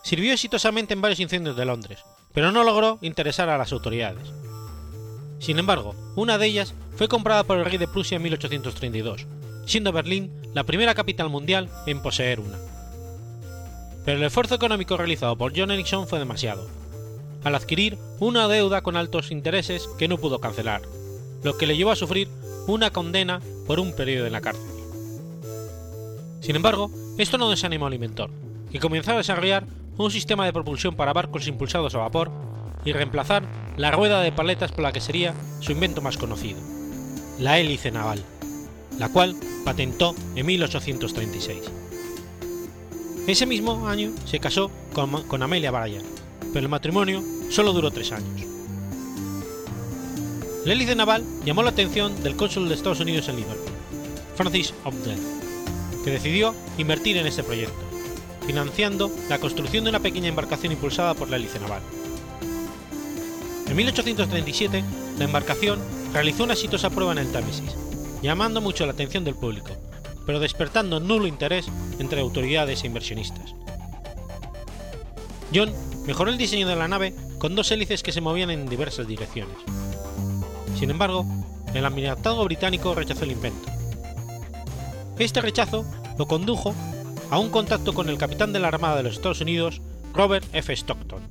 [0.03, 1.99] Sirvió exitosamente en varios incendios de Londres,
[2.33, 4.33] pero no logró interesar a las autoridades.
[5.37, 9.27] Sin embargo, una de ellas fue comprada por el rey de Prusia en 1832,
[9.67, 12.74] siendo Berlín la primera capital mundial en poseer una.
[14.05, 16.69] Pero el esfuerzo económico realizado por John Ericsson fue demasiado,
[17.43, 20.83] al adquirir una deuda con altos intereses que no pudo cancelar,
[21.43, 22.29] lo que le llevó a sufrir
[22.67, 24.69] una condena por un periodo en la cárcel.
[26.39, 28.29] Sin embargo, esto no desanimó al inventor,
[28.71, 29.65] que comenzó a desarrollar
[29.97, 32.29] un sistema de propulsión para barcos impulsados a vapor
[32.83, 33.43] y reemplazar
[33.77, 36.59] la rueda de paletas por la que sería su invento más conocido,
[37.39, 38.23] la hélice naval,
[38.99, 41.84] la cual patentó en 1836.
[43.27, 46.03] Ese mismo año se casó con, con Amelia Bryan,
[46.53, 48.45] pero el matrimonio solo duró tres años.
[50.63, 53.73] La hélice naval llamó la atención del cónsul de Estados Unidos en Liverpool,
[54.35, 55.19] Francis Ogden,
[56.03, 57.73] que decidió invertir en este proyecto,
[58.45, 61.81] financiando la construcción de una pequeña embarcación impulsada por la hélice naval.
[63.67, 64.83] En 1837,
[65.17, 65.79] la embarcación
[66.13, 67.75] realizó una exitosa prueba en el Támesis,
[68.21, 69.69] llamando mucho la atención del público,
[70.25, 71.67] pero despertando nulo interés
[71.99, 73.55] entre autoridades e inversionistas.
[75.53, 75.71] John
[76.05, 79.57] mejoró el diseño de la nave con dos hélices que se movían en diversas direcciones.
[80.77, 81.25] Sin embargo,
[81.73, 83.69] el almirantado británico rechazó el invento.
[85.19, 85.85] Este rechazo
[86.17, 86.73] lo condujo
[87.29, 89.81] a un contacto con el capitán de la Armada de los Estados Unidos,
[90.13, 90.73] Robert F.
[90.73, 91.21] Stockton,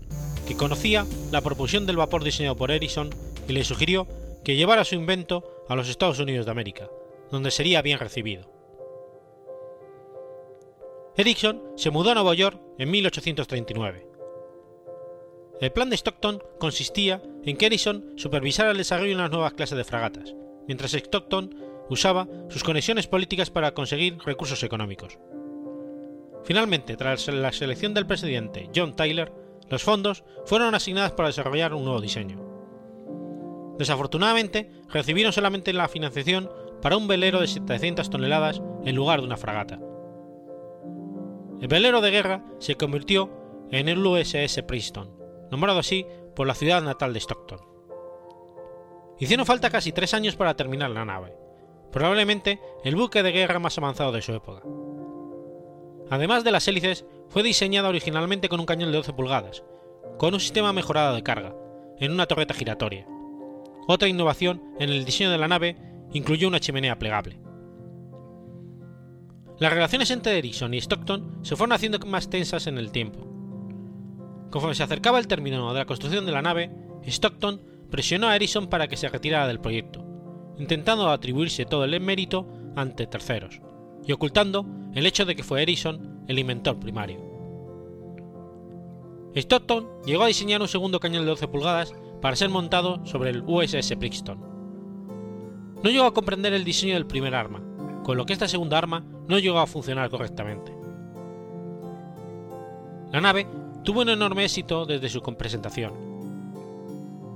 [0.47, 3.11] que conocía la propulsión del vapor diseñado por Edison
[3.49, 4.07] y le sugirió
[4.45, 6.89] que llevara su invento a los Estados Unidos de América,
[7.31, 8.54] donde sería bien recibido.
[11.17, 14.09] Ericsson se mudó a Nueva York en 1839.
[15.61, 19.79] El plan de Stockton consistía en que Edison supervisara el desarrollo de unas nuevas clases
[19.79, 20.35] de fragatas,
[20.67, 21.55] mientras Stockton
[21.89, 25.21] usaba sus conexiones políticas para conseguir recursos económicos.
[26.43, 29.33] Finalmente, tras la selección del presidente John Tyler,
[29.71, 32.41] los fondos fueron asignados para desarrollar un nuevo diseño.
[33.79, 36.51] Desafortunadamente, recibieron solamente la financiación
[36.83, 39.79] para un velero de 700 toneladas en lugar de una fragata.
[41.65, 43.31] El velero de guerra se convirtió
[43.71, 45.09] en el USS Princeton,
[45.51, 46.05] nombrado así
[46.37, 47.59] por la ciudad natal de Stockton.
[49.19, 51.35] Hicieron falta casi tres años para terminar la nave,
[51.91, 54.61] probablemente el buque de guerra más avanzado de su época.
[56.11, 59.65] Además de las hélices, fue diseñada originalmente con un cañón de 12 pulgadas,
[60.19, 61.57] con un sistema mejorado de carga,
[61.99, 63.07] en una torreta giratoria.
[63.89, 65.79] Otra innovación en el diseño de la nave
[66.13, 67.44] incluyó una chimenea plegable.
[69.59, 73.21] Las relaciones entre Ericsson y Stockton se fueron haciendo más tensas en el tiempo.
[74.51, 76.71] Conforme se acercaba el término de la construcción de la nave,
[77.05, 80.05] Stockton presionó a Ericsson para que se retirara del proyecto,
[80.59, 83.61] intentando atribuirse todo el mérito ante terceros,
[84.05, 87.21] y ocultando el hecho de que fue Ericsson el inventor primario.
[89.37, 93.43] Stockton llegó a diseñar un segundo cañón de 12 pulgadas para ser montado sobre el
[93.47, 94.41] USS Princeton.
[95.83, 97.63] No llegó a comprender el diseño del primer arma,
[98.05, 100.73] con lo que esta segunda arma no llegó a funcionar correctamente.
[103.11, 103.47] La nave
[103.83, 105.93] tuvo un enorme éxito desde su presentación.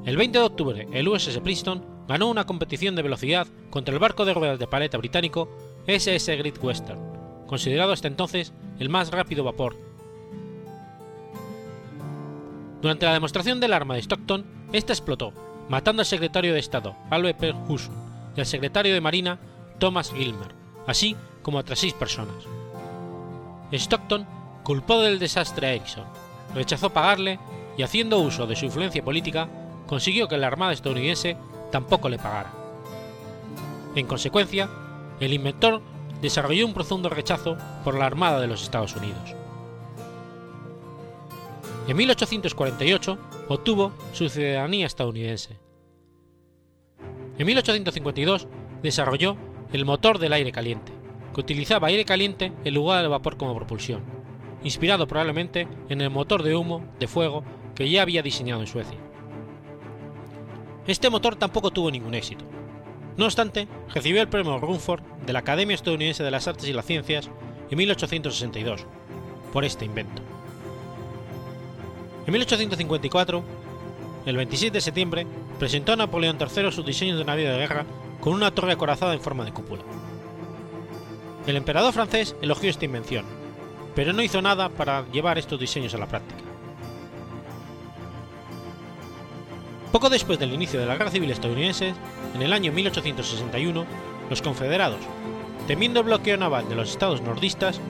[0.05, 4.25] El 20 de octubre, el USS Princeton ganó una competición de velocidad contra el barco
[4.25, 5.49] de ruedas de paleta británico
[5.87, 7.01] SS Great Western,
[7.47, 9.77] considerado hasta entonces el más rápido vapor.
[12.83, 15.33] Durante la demostración del arma de Stockton, esta explotó,
[15.69, 17.55] matando al secretario de Estado Albert P.
[17.69, 17.95] Husson
[18.37, 19.39] y al secretario de Marina
[19.79, 20.55] Thomas Gilmer,
[20.87, 22.45] así como a otras seis personas.
[23.73, 24.27] Stockton
[24.63, 26.05] culpó del desastre a Erickson,
[26.55, 27.39] rechazó pagarle
[27.77, 29.49] y haciendo uso de su influencia política
[29.87, 31.37] consiguió que la Armada estadounidense
[31.71, 32.53] tampoco le pagara.
[33.95, 34.69] En consecuencia,
[35.21, 35.81] el inventor
[36.21, 39.35] desarrolló un profundo rechazo por la Armada de los Estados Unidos.
[41.87, 45.59] En 1848 obtuvo su ciudadanía estadounidense.
[47.39, 48.47] En 1852
[48.83, 49.37] desarrolló
[49.73, 50.93] el motor del aire caliente,
[51.35, 54.03] que utilizaba aire caliente en lugar de vapor como propulsión,
[54.65, 58.99] inspirado probablemente en el motor de humo de fuego que ya había diseñado en Suecia.
[60.87, 62.45] Este motor tampoco tuvo ningún éxito.
[63.17, 66.87] No obstante, recibió el premio Rumford de la Academia Estadounidense de las Artes y las
[66.87, 67.29] Ciencias
[67.71, 68.87] en 1862
[69.53, 70.23] por este invento.
[72.27, 73.43] En 1854,
[74.27, 75.27] el 27 de septiembre,
[75.59, 77.87] presentó a Napoleón III sus diseños de navío de guerra
[78.29, 79.83] con una torre acorazada en forma de cúpula.
[81.47, 83.25] El emperador francés elogió esta invención,
[83.95, 86.43] pero no hizo nada para llevar estos diseños a la práctica.
[89.93, 91.95] Poco después del inicio de la Guerra Civil estadounidense,
[92.35, 93.87] en el año 1861,
[94.29, 95.01] los confederados,
[95.67, 97.81] temiendo el bloqueo naval de los estados nordistas,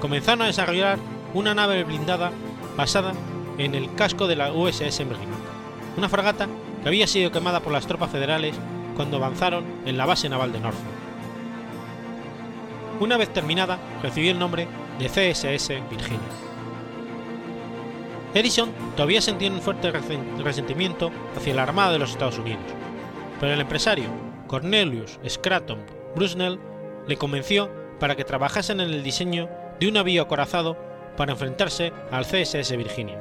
[0.00, 0.98] comenzaron a desarrollar
[1.34, 2.32] una nave blindada
[2.78, 3.12] basada
[3.58, 6.48] en el casco de la USS Merrimack, una fragata
[6.82, 8.54] que había sido quemada por las tropas federales
[8.94, 11.02] cuando avanzaron en la base naval de Norfolk.
[13.00, 16.20] Una vez terminada, recibió el nombre de CSS Virginia.
[18.34, 22.62] Edison todavía sentía un fuerte resentimiento hacia la Armada de los Estados Unidos,
[23.40, 24.08] pero el empresario
[24.46, 26.58] Cornelius Scranton Brusnell
[27.06, 29.48] le convenció para que trabajasen en el diseño
[29.80, 30.76] de un navío acorazado
[31.16, 33.18] para enfrentarse al CSS Virginia.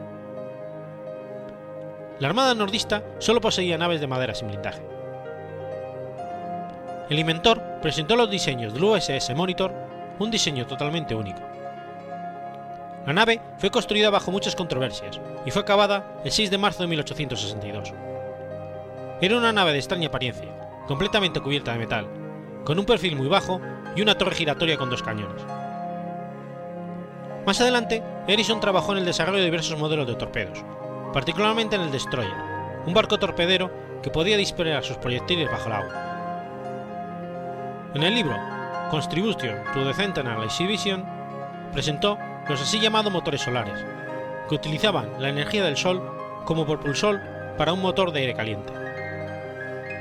[2.20, 4.91] La Armada nordista solo poseía naves de madera sin blindaje.
[7.12, 9.74] El inventor presentó los diseños del USS Monitor,
[10.18, 11.42] un diseño totalmente único.
[13.06, 16.88] La nave fue construida bajo muchas controversias y fue acabada el 6 de marzo de
[16.88, 17.92] 1862.
[19.20, 20.48] Era una nave de extraña apariencia,
[20.88, 22.08] completamente cubierta de metal,
[22.64, 23.60] con un perfil muy bajo
[23.94, 25.44] y una torre giratoria con dos cañones.
[27.46, 30.64] Más adelante, Edison trabajó en el desarrollo de diversos modelos de torpedos,
[31.12, 32.32] particularmente en el Destroyer,
[32.86, 33.70] un barco torpedero
[34.02, 36.11] que podía disparar sus proyectiles bajo el agua.
[37.94, 38.38] En el libro
[38.90, 41.06] Contribution to the Centennial Exhibition
[41.74, 43.86] presentó los así llamados motores solares,
[44.48, 46.02] que utilizaban la energía del sol
[46.46, 47.20] como propulsor
[47.58, 48.72] para un motor de aire caliente.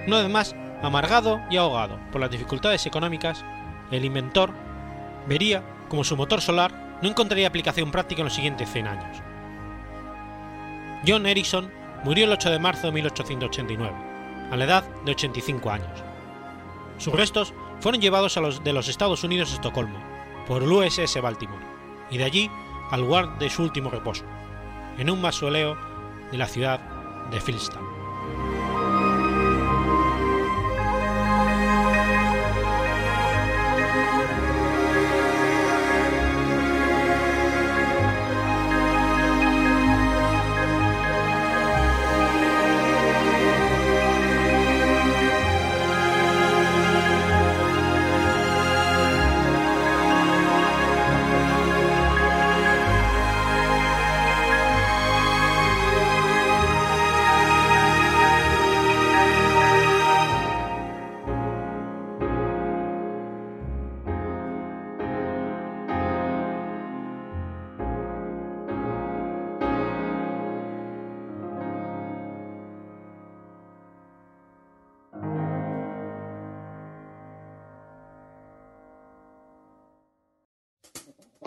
[0.06, 3.44] Una vez amargado y ahogado por las dificultades económicas,
[3.90, 4.52] el inventor
[5.26, 9.18] vería como su motor solar no encontraría aplicación práctica en los siguientes 100 años.
[11.04, 11.72] John Ericsson
[12.04, 13.96] murió el 8 de marzo de 1889,
[14.52, 16.04] a la edad de 85 años.
[16.98, 19.98] Sus restos fueron llevados a los de los Estados Unidos a Estocolmo
[20.46, 21.64] por el USS Baltimore
[22.10, 22.50] y de allí
[22.90, 24.24] al lugar de su último reposo,
[24.98, 25.76] en un mausoleo
[26.30, 26.80] de la ciudad
[27.30, 27.89] de Philstown.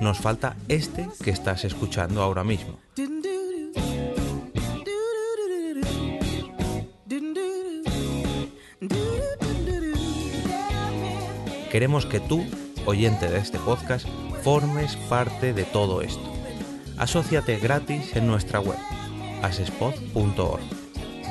[0.00, 2.78] Nos falta este que estás escuchando ahora mismo.
[11.70, 12.44] Queremos que tú,
[12.86, 14.06] oyente de este podcast,
[14.42, 16.32] formes parte de todo esto.
[16.96, 18.78] Asociate gratis en nuestra web,
[19.42, 20.62] asespod.org.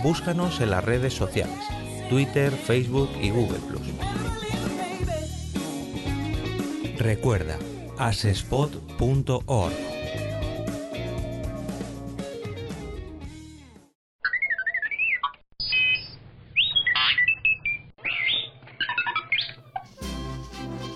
[0.04, 1.64] Búscanos en las redes sociales,
[2.10, 3.58] Twitter, Facebook y Google⁇
[7.00, 7.58] Recuerda,
[7.98, 9.74] asespod.org.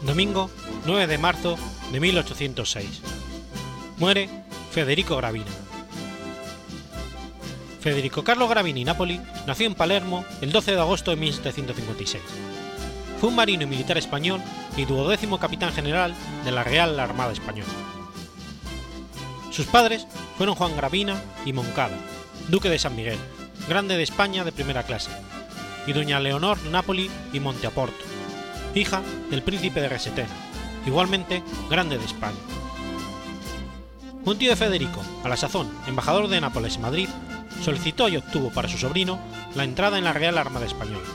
[0.04, 0.50] Domingo
[0.86, 1.58] 9 de marzo
[1.92, 3.02] de 1806.
[3.98, 4.30] Muere
[4.72, 5.46] Federico Gravina,
[7.80, 12.22] Federico Carlo Gravini Napoli nació en Palermo el 12 de agosto de 1756.
[13.20, 14.42] Fue un marino y militar español
[14.78, 16.14] y duodécimo capitán general
[16.46, 17.70] de la Real Armada Española.
[19.52, 20.08] Sus padres
[20.38, 21.98] fueron Juan Gravina y Moncada,
[22.48, 23.20] duque de San Miguel,
[23.68, 25.10] grande de España de primera clase,
[25.86, 28.06] y doña Leonor Napoli y Monteaporto,
[28.76, 30.30] hija del príncipe de Resetena,
[30.86, 32.38] igualmente grande de España.
[34.26, 37.10] Un tío de Federico, a la sazón embajador de Nápoles en Madrid,
[37.64, 39.20] solicitó y obtuvo para su sobrino
[39.56, 41.08] la entrada en la Real Armada Española.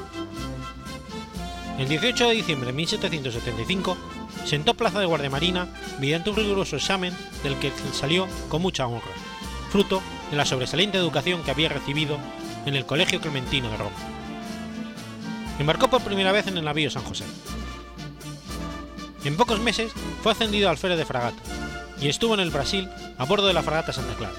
[1.78, 3.96] El 18 de diciembre de 1775
[4.44, 5.66] sentó plaza de guardia marina
[5.98, 7.12] mediante un riguroso examen
[7.42, 9.02] del que salió con mucha honra,
[9.70, 10.00] fruto
[10.30, 12.16] de la sobresaliente educación que había recibido
[12.64, 13.96] en el Colegio Clementino de Roma.
[15.58, 17.24] Embarcó por primera vez en el navío San José.
[19.24, 21.42] En pocos meses fue ascendido al alférez de fragata
[22.00, 24.34] y estuvo en el Brasil a bordo de la fragata Santa Clara.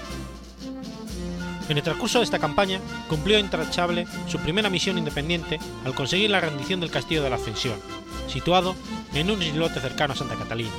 [1.68, 6.40] En el transcurso de esta campaña cumplió intachable su primera misión independiente al conseguir la
[6.40, 7.80] rendición del castillo de la Ascensión,
[8.28, 8.76] situado
[9.14, 10.70] en un islote cercano a Santa Catalina.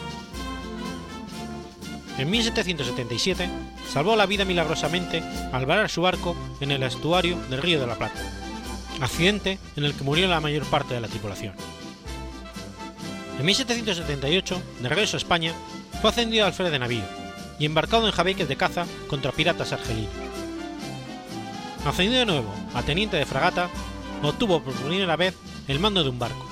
[2.18, 3.50] En 1777
[3.92, 5.22] salvó la vida milagrosamente
[5.52, 8.20] al varar su barco en el estuario del Río de la Plata,
[9.02, 11.54] accidente en el que murió la mayor parte de la tripulación.
[13.40, 15.54] En 1778, de regreso a España,
[16.02, 17.04] fue ascendido al alférez de navío
[17.60, 20.27] y embarcado en jabeques de caza contra piratas argelinos.
[21.88, 23.70] Ascendido de nuevo a teniente de fragata,
[24.22, 25.36] obtuvo por primera vez
[25.70, 26.46] el mando de un barco,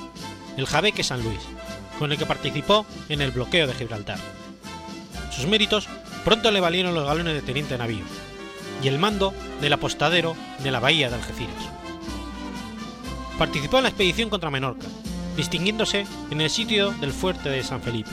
[0.56, 1.42] el Jabeque San Luis,
[2.00, 4.18] con el que participó en el bloqueo de Gibraltar.
[5.32, 5.90] Sus méritos
[6.24, 8.06] pronto le valieron los galones de teniente de navío
[8.82, 11.70] y el mando del apostadero de la bahía de Algeciras.
[13.38, 14.88] Participó en la expedición contra Menorca,
[15.36, 18.10] distinguiéndose en el sitio del fuerte de San Felipe.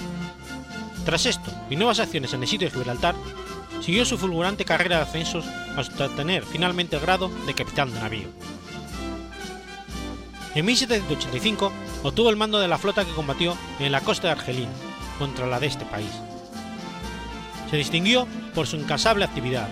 [1.05, 3.15] Tras esto y nuevas acciones en el sitio de Gibraltar,
[3.83, 5.45] siguió su fulgurante carrera de ascensos
[5.77, 8.29] hasta obtener finalmente el grado de capitán de navío.
[10.55, 11.73] En 1785
[12.03, 14.73] obtuvo el mando de la flota que combatió en la costa de Argelina
[15.19, 16.11] contra la de este país.
[17.71, 19.67] Se distinguió por su incansable actividad,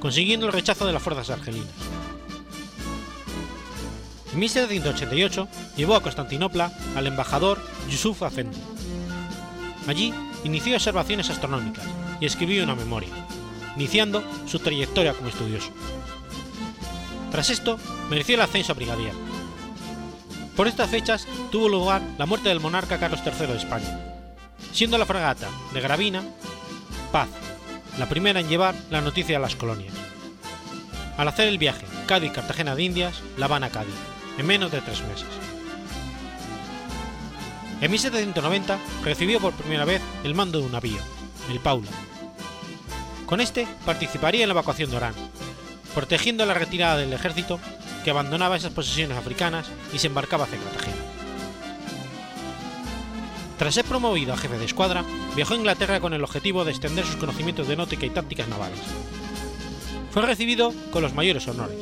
[0.00, 1.68] consiguiendo el rechazo de las fuerzas argelinas.
[4.32, 8.58] En 1788 llevó a Constantinopla al embajador Yusuf Afendi.
[9.86, 10.12] Allí
[10.44, 11.86] inició observaciones astronómicas
[12.20, 13.08] y escribió una memoria,
[13.76, 15.70] iniciando su trayectoria como estudioso.
[17.30, 17.78] Tras esto,
[18.10, 19.14] mereció el ascenso a brigadier.
[20.56, 24.00] Por estas fechas tuvo lugar la muerte del monarca Carlos III de España,
[24.72, 26.22] siendo la fragata de Gravina
[27.12, 27.28] Paz
[27.98, 29.94] la primera en llevar la noticia a las colonias.
[31.16, 33.94] Al hacer el viaje Cádiz-Cartagena de Indias, La Habana-Cádiz,
[34.38, 35.26] en menos de tres meses.
[37.80, 40.98] En 1790 recibió por primera vez el mando de un navío,
[41.50, 41.90] el Paula.
[43.26, 45.14] Con este participaría en la evacuación de Orán,
[45.94, 47.58] protegiendo la retirada del ejército
[48.04, 50.96] que abandonaba esas posesiones africanas y se embarcaba hacia Cartagena.
[53.58, 55.04] Tras ser promovido a jefe de escuadra,
[55.34, 58.78] viajó a Inglaterra con el objetivo de extender sus conocimientos de náutica y tácticas navales.
[60.12, 61.78] Fue recibido con los mayores honores.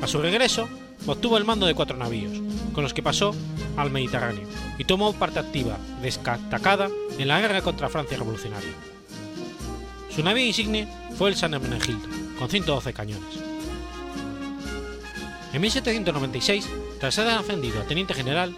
[0.00, 0.68] A su regreso,
[1.06, 2.38] obtuvo el mando de cuatro navíos,
[2.74, 3.34] con los que pasó
[3.76, 4.46] al Mediterráneo
[4.78, 8.93] y tomó parte activa, destacada, en la guerra contra Francia revolucionaria.
[10.14, 10.86] Su navío insigne
[11.18, 12.08] fue el San Hermenegildo,
[12.38, 13.34] con 112 cañones.
[15.52, 16.68] En 1796,
[17.00, 18.54] tras ser ascendido a teniente general,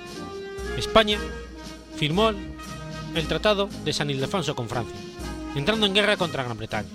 [0.77, 1.19] España
[1.97, 2.31] firmó
[3.15, 4.97] el Tratado de San Ildefonso con Francia,
[5.55, 6.89] entrando en guerra contra Gran Bretaña.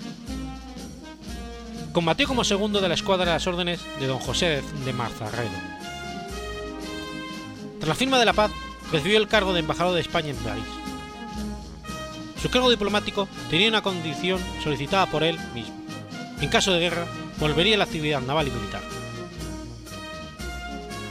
[1.92, 5.50] Combatió como segundo de la escuadra de las órdenes de don José de Marzarredo.
[7.80, 8.52] Tras la firma de la paz,
[8.92, 10.64] recibió el cargo de embajador de España en París.
[12.42, 15.76] Su cargo diplomático tenía una condición solicitada por él mismo.
[16.40, 17.06] En caso de guerra,
[17.38, 18.82] volvería a la actividad naval y militar.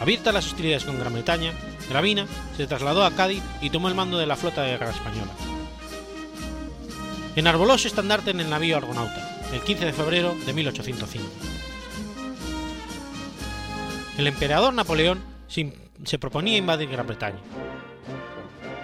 [0.01, 1.53] Abiertas las hostilidades con Gran Bretaña,
[1.87, 2.27] Gravina
[2.57, 5.31] se trasladó a Cádiz y tomó el mando de la flota de guerra española.
[7.37, 11.25] Enarboló su estandarte en el navío Argonauta, el 15 de febrero de 1805.
[14.17, 17.39] El emperador Napoleón se, proponía invadir Gran Bretaña.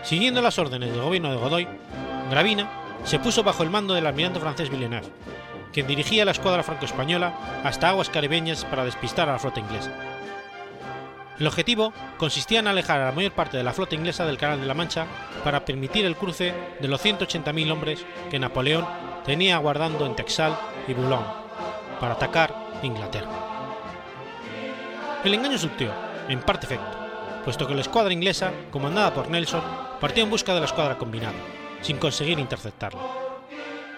[0.03, 1.67] Siguiendo las órdenes del gobierno de Godoy,
[2.30, 2.69] Gravina
[3.03, 5.07] se puso bajo el mando del almirante francés Villeneuve,
[5.71, 9.91] quien dirigía la escuadra franco-española hasta aguas caribeñas para despistar a la flota inglesa.
[11.39, 14.59] El objetivo consistía en alejar a la mayor parte de la flota inglesa del Canal
[14.59, 15.05] de la Mancha
[15.43, 18.88] para permitir el cruce de los 180.000 hombres que Napoleón
[19.23, 20.57] tenía aguardando en Texal
[20.88, 21.28] y Boulogne
[21.99, 23.30] para atacar Inglaterra.
[25.23, 25.91] El engaño surtió,
[26.28, 26.97] en parte efecto,
[27.45, 29.61] puesto que la escuadra inglesa, comandada por Nelson,
[30.01, 31.36] partió en busca de la escuadra combinada,
[31.82, 33.01] sin conseguir interceptarla.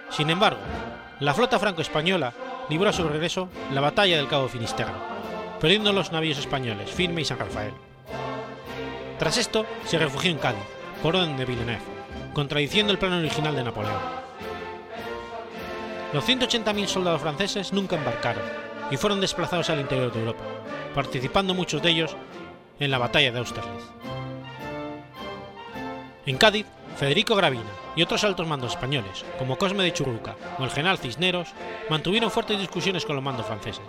[0.09, 0.59] Sin embargo,
[1.19, 2.34] la flota franco-española
[2.69, 4.93] libró a su regreso la batalla del Cabo Finisterre,
[5.59, 7.73] perdiendo los navíos españoles Firme y San Rafael.
[9.17, 10.63] Tras esto, se refugió en Cádiz,
[11.03, 11.82] por orden de Villeneuve,
[12.34, 13.99] contradiciendo el plan original de Napoleón.
[16.13, 18.43] Los 180.000 soldados franceses nunca embarcaron
[18.89, 20.43] y fueron desplazados al interior de Europa,
[20.95, 22.15] participando muchos de ellos
[22.80, 23.84] en la batalla de Austerlitz.
[26.25, 26.65] En Cádiz,
[26.99, 31.47] Federico Gravina y otros altos mandos españoles, como Cosme de Churruca o el general Cisneros,
[31.89, 33.85] mantuvieron fuertes discusiones con los mandos franceses.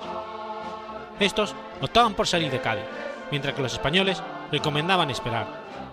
[1.18, 2.84] Estos optaban por salir de Cádiz,
[3.32, 5.48] mientras que los españoles recomendaban esperar,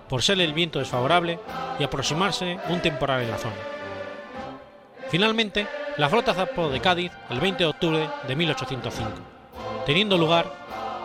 [0.08, 1.40] por ser el viento desfavorable
[1.80, 3.56] y aproximarse un temporal en la zona.
[5.10, 5.66] Finalmente,
[5.98, 9.12] la flota zarpó de Cádiz el 20 de octubre de 1805,
[9.88, 10.54] teniendo lugar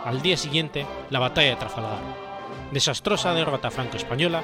[0.05, 1.97] al día siguiente la batalla de Trafalgar,
[2.71, 4.43] desastrosa derrota franco-española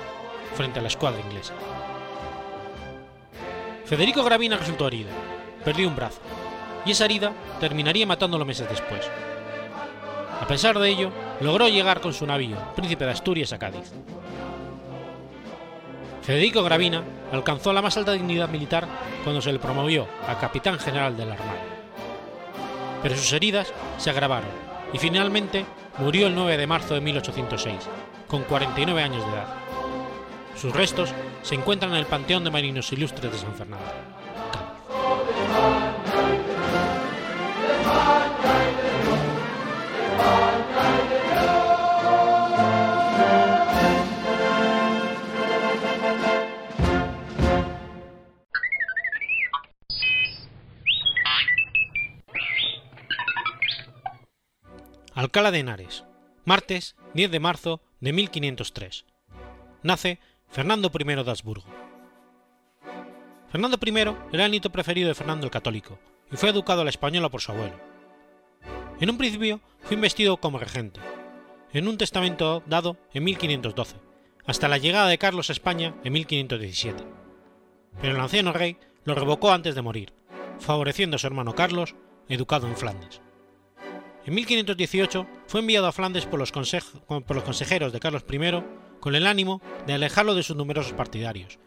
[0.56, 1.54] frente a la escuadra inglesa.
[3.86, 5.10] Federico Gravina resultó herido,
[5.66, 6.22] perdió un brazo,
[6.86, 9.10] y esa herida terminaría matándolo meses después.
[10.42, 13.92] A pesar de ello, logró llegar con su navío, Príncipe de Asturias, a Cádiz.
[16.22, 18.88] Federico Gravina alcanzó la más alta dignidad militar
[19.24, 21.64] cuando se le promovió a capitán general de la Armada.
[23.02, 24.52] Pero sus heridas se agravaron
[24.94, 25.66] y finalmente
[25.98, 27.78] murió el 9 de marzo de 1806,
[28.28, 29.48] con 49 años de edad.
[30.60, 33.86] Sus restos se encuentran en el Panteón de Marinos Ilustres de San Fernando.
[55.14, 56.04] Alcalá de Henares,
[56.44, 59.06] martes 10 de marzo de 1503.
[59.84, 60.20] Nace
[60.52, 61.66] Fernando I de Habsburgo.
[63.52, 63.90] Fernando I
[64.34, 66.00] era el nieto preferido de Fernando el Católico
[66.32, 67.80] y fue educado a la española por su abuelo.
[69.00, 71.00] En un principio fue investido como regente,
[71.72, 73.98] en un testamento dado en 1512,
[74.48, 77.04] hasta la llegada de Carlos a España en 1517.
[78.02, 80.14] Pero el anciano rey lo revocó antes de morir,
[80.60, 81.96] favoreciendo a su hermano Carlos,
[82.28, 83.22] educado en Flandes.
[84.26, 88.38] En 1518 fue enviado a Flandes por los, por los, consejeros de Carlos I
[89.00, 91.60] con el ánimo de alejarlo de sus numerosos partidarios,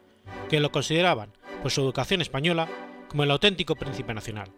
[0.49, 1.31] que lo consideraban,
[1.61, 2.67] por su educación española,
[3.07, 4.51] como el auténtico príncipe nacional.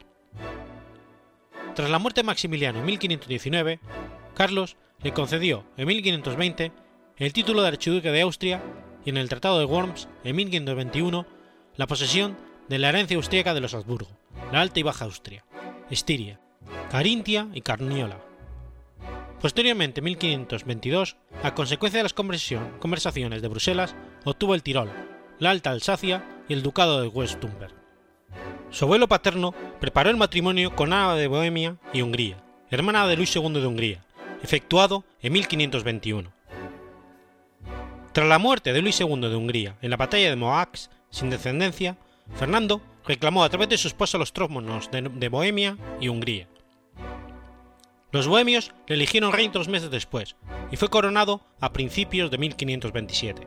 [1.75, 3.79] Tras la muerte de Maximiliano en 1519,
[4.33, 6.71] Carlos le concedió en 1520
[7.17, 8.61] el título de archiduque de Austria
[9.05, 11.25] y en el Tratado de Worms en 1521
[11.75, 12.37] la posesión
[12.69, 14.09] de la herencia austríaca de los Habsburgo,
[14.51, 15.45] la Alta y Baja Austria,
[15.89, 16.39] Estiria,
[16.89, 18.24] Carintia y Carniola.
[19.45, 24.89] Posteriormente, en 1522, a consecuencia de las conversaciones de Bruselas, obtuvo el Tirol,
[25.37, 27.71] la Alta Alsacia y el Ducado de Westumberg.
[28.71, 33.35] Su abuelo paterno preparó el matrimonio con Ana de Bohemia y Hungría, hermana de Luis
[33.35, 34.03] II de Hungría,
[34.41, 36.31] efectuado en 1521.
[38.13, 41.97] Tras la muerte de Luis II de Hungría en la batalla de Moax, sin descendencia,
[42.33, 46.47] Fernando reclamó a través de su esposa los trómonos de, de Bohemia y Hungría.
[48.15, 50.37] Los bohemios le eligieron rey dos meses después
[50.71, 53.45] y fue coronado a principios de 1527.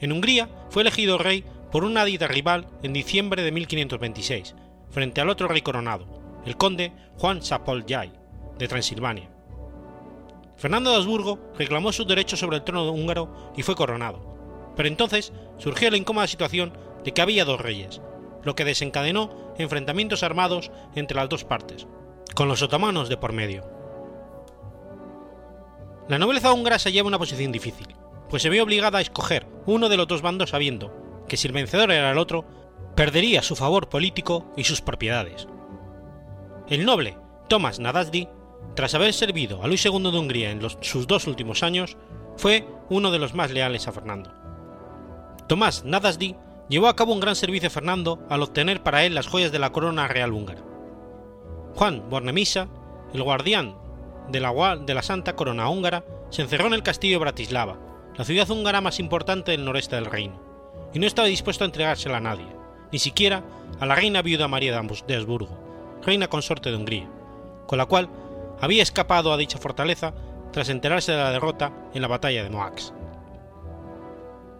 [0.00, 4.56] En Hungría fue elegido rey por una dita rival en diciembre de 1526,
[4.90, 8.10] frente al otro rey coronado, el conde Juan Sapoljai,
[8.58, 9.30] de Transilvania.
[10.56, 15.32] Fernando de Habsburgo reclamó sus derechos sobre el trono húngaro y fue coronado, pero entonces
[15.58, 16.72] surgió la incómoda situación
[17.04, 18.00] de que había dos reyes,
[18.42, 21.86] lo que desencadenó enfrentamientos armados entre las dos partes,
[22.34, 23.64] con los otomanos de por medio.
[26.08, 27.94] La nobleza húngara se lleva una posición difícil,
[28.28, 31.52] pues se vio obligada a escoger uno de los dos bandos sabiendo que si el
[31.52, 32.44] vencedor era el otro,
[32.94, 35.48] perdería su favor político y sus propiedades.
[36.68, 37.16] El noble
[37.48, 38.28] Tomás Nadasdi,
[38.74, 41.96] tras haber servido a Luis II de Hungría en sus dos últimos años,
[42.36, 44.32] fue uno de los más leales a Fernando.
[45.48, 46.36] Tomás Nadasdi
[46.68, 49.58] llevó a cabo un gran servicio a Fernando al obtener para él las joyas de
[49.58, 50.71] la corona real húngara.
[51.74, 52.68] Juan Bornemisa,
[53.14, 53.76] el guardián
[54.28, 57.78] de la, Santa Corona húngara, se encerró en el castillo de Bratislava,
[58.16, 60.40] la ciudad húngara más importante del noreste del reino,
[60.92, 62.46] y no estaba dispuesto a entregársela a nadie,
[62.92, 63.42] ni siquiera
[63.80, 65.58] a la reina viuda María de Habsburgo,
[66.02, 67.08] reina consorte de Hungría,
[67.66, 68.08] con la cual
[68.60, 70.14] había escapado a dicha fortaleza
[70.52, 72.92] tras enterarse de la derrota en la batalla de Moax.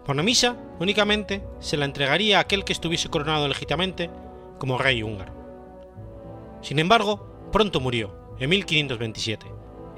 [0.05, 4.09] Bornemisa únicamente se la entregaría a aquel que estuviese coronado legítimamente
[4.57, 5.42] como rey húngaro.
[6.63, 9.45] Sin embargo, pronto murió, en 1527,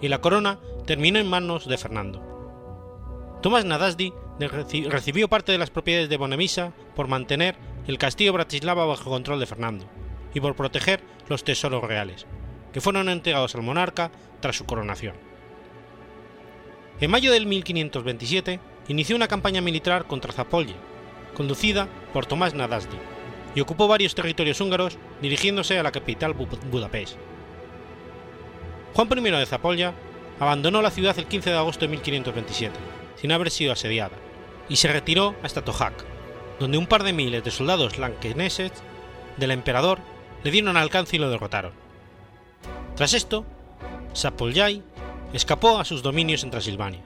[0.02, 3.38] y la corona terminó en manos de Fernando.
[3.42, 7.56] Tomás Nadasdi recibió parte de las propiedades de Bonemisa por mantener
[7.88, 9.86] el castillo Bratislava bajo control de Fernando,
[10.34, 12.26] y por proteger los tesoros reales,
[12.74, 15.16] que fueron entregados al monarca tras su coronación.
[17.00, 20.76] En mayo del 1527 inició una campaña militar contra Zapolye,
[21.36, 22.98] conducida por Tomás Nadasdi,
[23.56, 27.16] y ocupó varios territorios húngaros dirigiéndose a la capital Budapest.
[28.94, 29.94] Juan I de Zapolya
[30.40, 32.76] abandonó la ciudad el 15 de agosto de 1527,
[33.20, 34.16] sin haber sido asediada,
[34.70, 36.06] y se retiró hasta Tohac,
[36.60, 38.72] donde un par de miles de soldados lankeneses
[39.38, 40.00] del emperador
[40.44, 41.74] le dieron alcance y lo derrotaron.
[42.96, 43.46] Tras esto,
[44.16, 44.82] Zapolyai
[45.34, 47.02] escapó a sus dominios en Transilvania.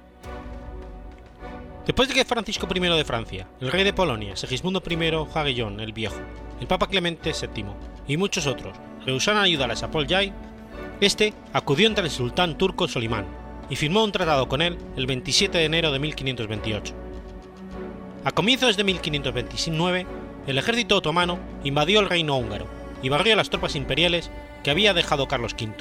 [1.89, 5.91] Después de que Francisco I de Francia, el rey de Polonia, Segismundo I Jagellón el
[5.91, 6.19] Viejo,
[6.61, 7.65] el Papa Clemente VII
[8.07, 8.77] y muchos otros
[9.07, 10.31] rehusaron ayudar a Zapolyai,
[11.01, 13.25] este acudió ante el sultán turco Solimán
[13.71, 16.93] y firmó un tratado con él el 27 de enero de 1528.
[18.23, 20.05] A comienzos de 1529,
[20.45, 22.67] el ejército otomano invadió el reino húngaro
[23.01, 24.29] y barrió las tropas imperiales
[24.63, 25.73] que había dejado Carlos V.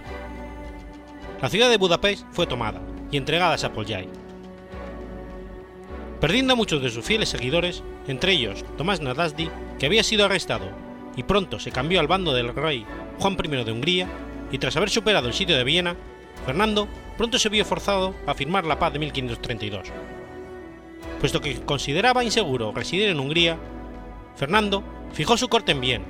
[1.42, 2.80] La ciudad de Budapest fue tomada
[3.10, 4.08] y entregada a Zapolyai.
[6.20, 10.68] Perdiendo a muchos de sus fieles seguidores, entre ellos Tomás Nadasdi, que había sido arrestado
[11.16, 12.84] y pronto se cambió al bando del rey
[13.18, 14.08] Juan I de Hungría,
[14.50, 15.96] y tras haber superado el sitio de Viena,
[16.46, 19.88] Fernando pronto se vio forzado a firmar la paz de 1532.
[21.20, 23.58] Puesto que consideraba inseguro residir en Hungría,
[24.36, 26.04] Fernando fijó su corte en Viena,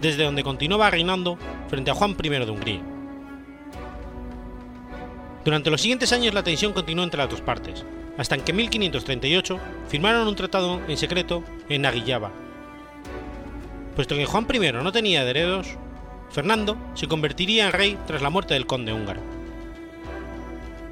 [0.00, 1.38] desde donde continuaba reinando
[1.68, 2.95] frente a Juan I de Hungría.
[5.46, 7.84] Durante los siguientes años la tensión continuó entre las dos partes,
[8.18, 12.32] hasta que en 1538 firmaron un tratado en secreto en Naguillaba.
[13.94, 15.68] Puesto que Juan I no tenía herederos,
[16.30, 19.20] Fernando se convertiría en rey tras la muerte del conde húngaro.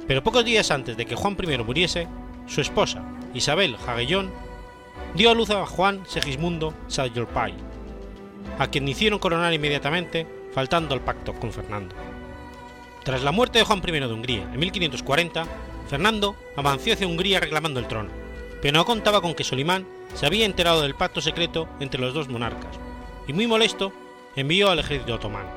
[0.07, 2.07] Pero pocos días antes de que Juan I muriese,
[2.47, 3.03] su esposa,
[3.33, 4.31] Isabel Jagellón,
[5.15, 7.53] dio a luz a Juan Segismundo Sayolpai,
[8.57, 11.93] a quien hicieron coronar inmediatamente, faltando al pacto con Fernando.
[13.05, 15.45] Tras la muerte de Juan I de Hungría en 1540,
[15.87, 18.09] Fernando avanzó hacia Hungría reclamando el trono,
[18.63, 19.85] pero no contaba con que Solimán
[20.15, 22.79] se había enterado del pacto secreto entre los dos monarcas,
[23.27, 23.93] y muy molesto
[24.35, 25.49] envió al ejército otomano.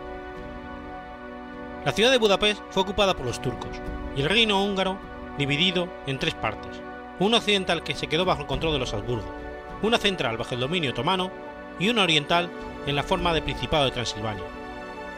[1.87, 3.81] La ciudad de Budapest fue ocupada por los turcos
[4.15, 4.99] y el reino húngaro
[5.39, 6.83] dividido en tres partes,
[7.19, 9.35] una occidental que se quedó bajo el control de los Habsburgo,
[9.81, 11.31] una central bajo el dominio otomano
[11.79, 12.51] y una oriental
[12.87, 14.45] en la forma de Principado de Transilvania,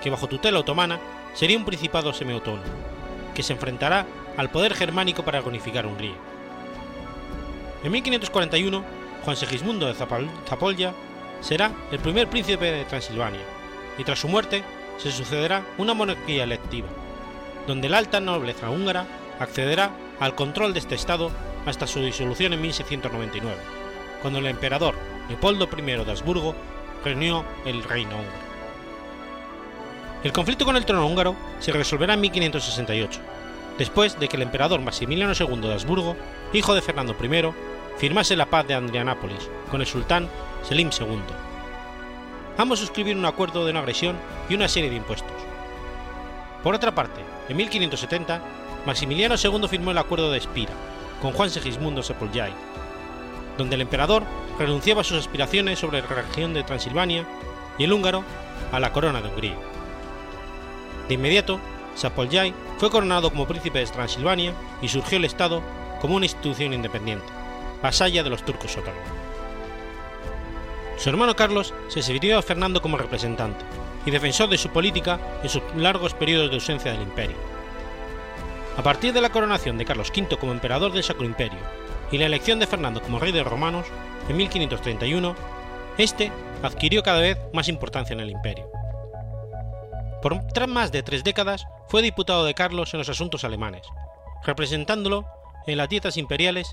[0.00, 1.00] que bajo tutela otomana
[1.34, 2.62] sería un principado semiautónomo,
[3.34, 4.06] que se enfrentará
[4.36, 6.14] al poder germánico para reunificar Hungría.
[7.82, 8.84] En 1541,
[9.24, 10.92] Juan Segismundo de Zapolya
[11.40, 13.40] será el primer príncipe de Transilvania,
[13.98, 14.62] y tras su muerte
[14.98, 16.88] se sucederá una monarquía electiva,
[17.66, 19.06] donde la alta nobleza húngara
[19.38, 21.30] accederá al control de este estado
[21.66, 23.56] hasta su disolución en 1699,
[24.22, 24.94] cuando el emperador
[25.28, 26.54] Leopoldo I de Habsburgo
[27.04, 28.39] reunió el reino húngaro.
[30.22, 33.20] El conflicto con el trono húngaro se resolverá en 1568,
[33.78, 36.14] después de que el emperador Maximiliano II de Habsburgo,
[36.52, 37.54] hijo de Fernando I,
[37.96, 40.28] firmase la paz de Adrianápolis con el sultán
[40.62, 41.20] Selim II.
[42.58, 44.16] Ambos suscribieron un acuerdo de no agresión
[44.50, 45.32] y una serie de impuestos.
[46.62, 48.42] Por otra parte, en 1570,
[48.84, 50.72] Maximiliano II firmó el acuerdo de Espira
[51.22, 52.52] con Juan Segismundo Sepolyai,
[53.56, 54.24] donde el emperador
[54.58, 57.24] renunciaba a sus aspiraciones sobre la región de Transilvania
[57.78, 58.22] y el húngaro
[58.70, 59.69] a la corona de Hungría.
[61.10, 61.58] De inmediato,
[61.96, 65.60] Sepolyai fue coronado como príncipe de Transilvania y surgió el Estado
[66.00, 67.26] como una institución independiente,
[67.82, 69.10] vasalla de los turcos otomanos.
[70.98, 73.64] Su hermano Carlos se sirvió a Fernando como representante
[74.06, 77.36] y defensor de su política en sus largos periodos de ausencia del imperio.
[78.76, 81.58] A partir de la coronación de Carlos V como emperador del Sacro Imperio
[82.12, 83.86] y la elección de Fernando como rey de los romanos
[84.28, 85.34] en 1531,
[85.98, 86.30] este
[86.62, 88.79] adquirió cada vez más importancia en el imperio.
[90.22, 93.82] Por más de tres décadas fue diputado de Carlos en los asuntos alemanes,
[94.44, 95.24] representándolo
[95.66, 96.70] en las dietas imperiales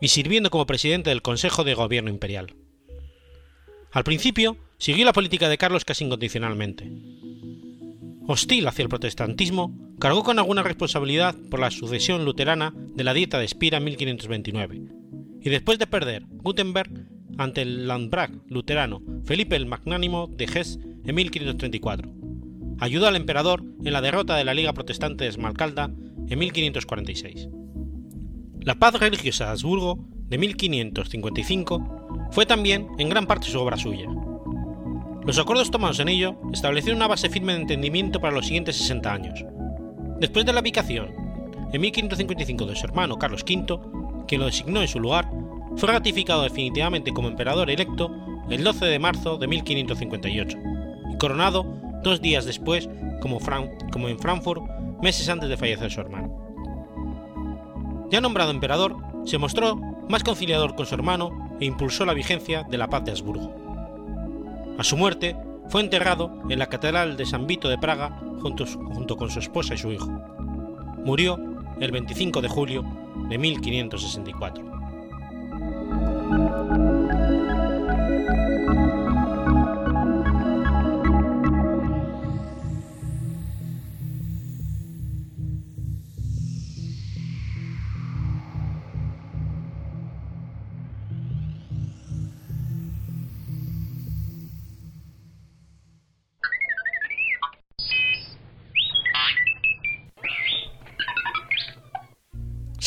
[0.00, 2.54] y sirviendo como presidente del Consejo de Gobierno Imperial.
[3.92, 6.90] Al principio, siguió la política de Carlos casi incondicionalmente.
[8.26, 13.38] Hostil hacia el protestantismo, cargó con alguna responsabilidad por la sucesión luterana de la Dieta
[13.38, 14.82] de Spira en 1529,
[15.42, 16.90] y después de perder Gutenberg
[17.38, 22.10] ante el Landbrag luterano Felipe el Magnánimo de Hesse en 1534,
[22.80, 25.90] ayudó al emperador en la derrota de la Liga Protestante de Esmalcalda
[26.28, 27.48] en 1546.
[28.62, 34.06] La paz religiosa de Habsburgo de 1555 fue también en gran parte su obra suya.
[35.26, 39.12] Los acuerdos tomados en ello establecieron una base firme de entendimiento para los siguientes 60
[39.12, 39.44] años.
[40.18, 41.10] Después de la aplicación,
[41.72, 43.78] en 1555 de su hermano Carlos V,
[44.26, 45.30] quien lo designó en su lugar,
[45.76, 48.10] fue ratificado definitivamente como emperador electo
[48.48, 50.58] el 12 de marzo de 1558
[51.12, 52.88] y coronado dos días después,
[53.20, 53.38] como,
[54.08, 54.62] en Frankfurt,
[55.02, 56.36] meses antes de fallecer su hermano.
[58.10, 59.76] Ya nombrado emperador, se mostró
[60.08, 63.54] más conciliador con su hermano e impulsó la vigencia de la paz de Habsburgo.
[64.78, 65.36] A su muerte,
[65.68, 69.74] fue enterrado en la Catedral de San Vito de Praga junto, junto con su esposa
[69.74, 70.10] y su hijo.
[71.04, 71.38] Murió
[71.78, 72.84] el 25 de julio
[73.28, 74.69] de 1564.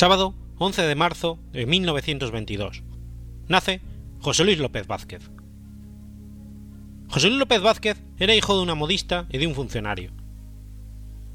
[0.04, 2.84] Sábado 11 de marzo de 1922.
[3.48, 3.80] Nace
[4.20, 5.32] José Luis López Vázquez.
[7.08, 10.12] José Luis López Vázquez era hijo de una modista y de un funcionario.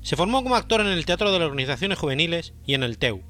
[0.02, 3.22] Se formó como actor en el Teatro de las Organizaciones Juveniles y en el TEU,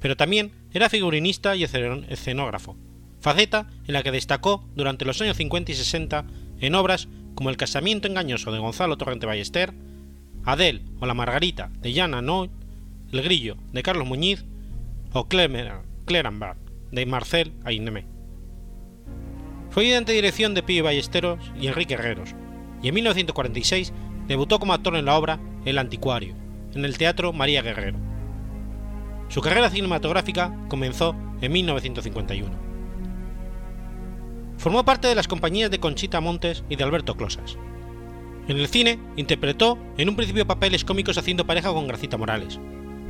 [0.00, 2.78] pero también era figurinista y escenógrafo,
[3.20, 6.24] faceta en la que destacó durante los años 50 y 60
[6.60, 9.74] en obras como El casamiento engañoso de Gonzalo Torrente Ballester,
[10.44, 12.50] Adele o La Margarita de Jan Anot,
[13.12, 14.46] El grillo de Carlos Muñiz
[15.12, 16.56] o Clerambar,
[16.90, 18.06] de Marcel Ainemé.
[19.70, 22.34] Fue ayudante de dirección de Pío Ballesteros y Enrique Herreros,
[22.82, 23.92] y en 1946
[24.28, 26.34] debutó como actor en la obra El Anticuario,
[26.74, 27.98] en el Teatro María Guerrero.
[29.28, 32.50] Su carrera cinematográfica comenzó en 1951.
[34.58, 37.56] Formó parte de las compañías de Conchita Montes y de Alberto Closas.
[38.46, 42.60] En el cine interpretó en un principio papeles cómicos haciendo pareja con Gracita Morales,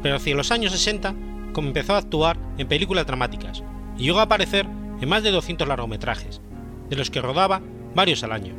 [0.02, 1.14] pero hacia los años 60
[1.60, 3.62] empezó a actuar en películas dramáticas
[3.96, 4.66] y llegó a aparecer
[5.00, 6.40] en más de 200 largometrajes,
[6.88, 7.60] de los que rodaba
[7.94, 8.54] varios al año.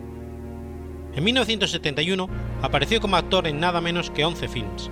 [1.15, 2.29] En 1971
[2.61, 4.89] apareció como actor en nada menos que 11 films.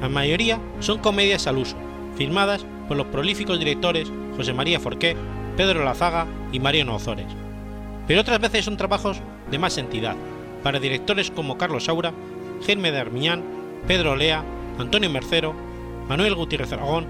[0.00, 1.76] La mayoría son comedias al uso,
[2.16, 5.16] filmadas por los prolíficos directores José María Forqué,
[5.56, 7.26] Pedro Lazaga y Mariano Ozores,
[8.06, 10.16] pero otras veces son trabajos de más entidad,
[10.62, 12.12] para directores como Carlos Saura,
[12.64, 13.42] Germe de Armiñán,
[13.86, 14.44] Pedro Lea,
[14.78, 15.54] Antonio Mercero
[16.12, 17.06] Manuel Gutiérrez Aragón,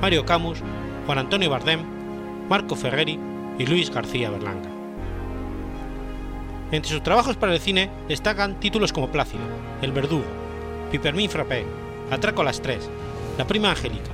[0.00, 0.60] Mario Camus,
[1.06, 1.80] Juan Antonio Bardem,
[2.48, 3.18] Marco Ferreri
[3.58, 4.68] y Luis García Berlanga.
[6.70, 9.42] Entre sus trabajos para el cine destacan títulos como Plácido,
[9.82, 10.22] El Verdugo,
[10.92, 11.66] Pipermin Frappé,
[12.12, 12.88] Atraco a las Tres,
[13.38, 14.12] La Prima Angélica,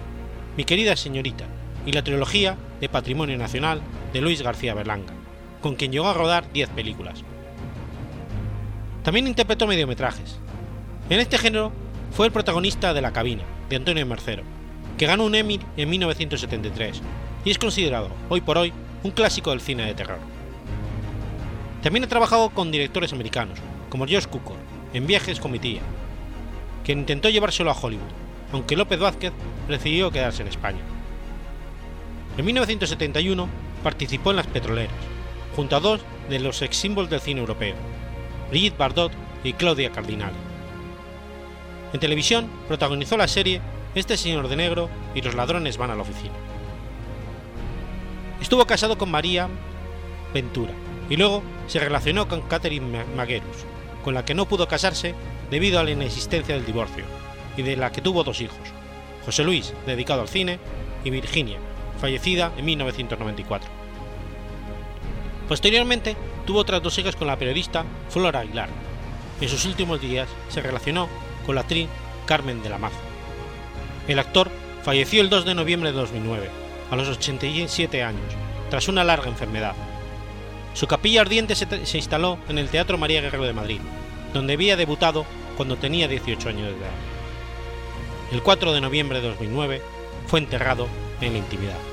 [0.57, 1.45] Mi querida señorita
[1.85, 3.83] y la trilogía de Patrimonio Nacional
[4.15, 5.13] de Luis García Berlanga,
[5.61, 7.25] con quien llegó a rodar 10 películas.
[9.03, 10.39] También interpretó mediometrajes.
[11.11, 11.73] En este género
[12.11, 14.43] fue el protagonista de La Cabina, de Antonio Mercero,
[14.99, 17.01] que ganó un Emmy en 1973
[17.45, 18.73] y es considerado, hoy por hoy,
[19.05, 20.19] un clásico del cine de terror.
[21.83, 23.59] También ha trabajado con directores americanos,
[23.89, 24.57] como George Cukor,
[24.93, 25.81] en Viajes con mi tía,
[26.85, 28.03] quien intentó llevárselo a Hollywood,
[28.53, 29.33] aunque López Vázquez
[29.69, 30.81] decidió quedarse en España.
[32.37, 33.49] En 1971
[33.85, 34.93] participó en Las Petroleras,
[35.55, 37.77] junto a dos de los ex símbolos del cine europeo,
[38.51, 39.13] Brigitte Bardot
[39.45, 40.50] y Claudia Cardinale.
[41.93, 43.61] En televisión protagonizó la serie
[43.95, 46.35] Este señor de negro y los ladrones van a la oficina.
[48.41, 49.49] Estuvo casado con María
[50.33, 50.73] Ventura
[51.09, 53.65] y luego se relacionó con Catherine Maguerus,
[54.05, 55.15] con la que no pudo casarse
[55.51, 57.05] debido a la inexistencia del divorcio,
[57.57, 58.57] y de la que tuvo dos hijos,
[59.25, 60.61] José Luis, dedicado al cine,
[61.05, 61.59] y Virginia,
[62.01, 63.69] fallecida en 1994.
[65.49, 66.17] Posteriormente
[66.47, 68.69] tuvo otras dos hijas con la periodista Flora Aguilar.
[69.41, 71.09] En sus últimos días se relacionó
[71.55, 71.89] con
[72.27, 72.97] Carmen de la Maza.
[74.07, 74.51] El actor
[74.83, 76.49] falleció el 2 de noviembre de 2009,
[76.91, 78.33] a los 87 años,
[78.71, 79.75] tras una larga enfermedad.
[80.75, 83.81] Su capilla ardiente se, se instaló en el Teatro María Guerrero de Madrid,
[84.33, 85.27] donde había debutado
[85.57, 86.91] cuando tenía 18 años de edad.
[88.33, 89.83] El 4 de noviembre de 2009
[90.29, 90.87] fue enterrado
[91.21, 91.90] en la intimidad.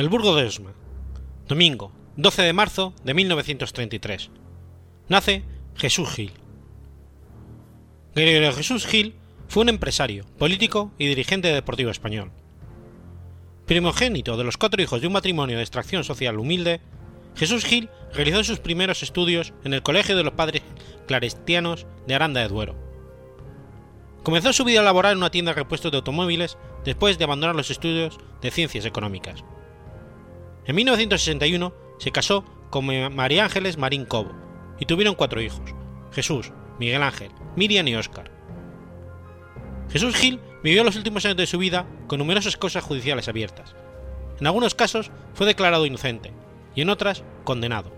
[0.00, 0.72] El Burgo de Osma.
[1.46, 4.30] Domingo, 12 de marzo de 1933.
[5.10, 5.44] Nace
[5.76, 6.32] Jesús Gil.
[8.14, 9.14] Gregorio Jesús Gil
[9.48, 12.32] fue un empresario, político y dirigente deportivo español.
[13.66, 16.80] Primogénito de los cuatro hijos de un matrimonio de extracción social humilde,
[17.36, 20.62] Jesús Gil realizó sus primeros estudios en el Colegio de los Padres
[21.08, 22.74] Clarestianos de Aranda de Duero.
[24.22, 27.70] Comenzó su vida laboral en una tienda de repuestos de automóviles después de abandonar los
[27.70, 29.44] estudios de ciencias económicas
[30.70, 34.30] En 1961 se casó con María Ángeles Marín Cobo
[34.78, 35.74] y tuvieron cuatro hijos,
[36.12, 38.30] Jesús, Miguel Ángel, Miriam y Óscar.
[39.90, 43.74] Jesús Gil vivió los últimos años de su vida con numerosas causas judiciales abiertas.
[44.38, 46.32] En algunos casos fue declarado inocente
[46.76, 47.90] y en otras condenado,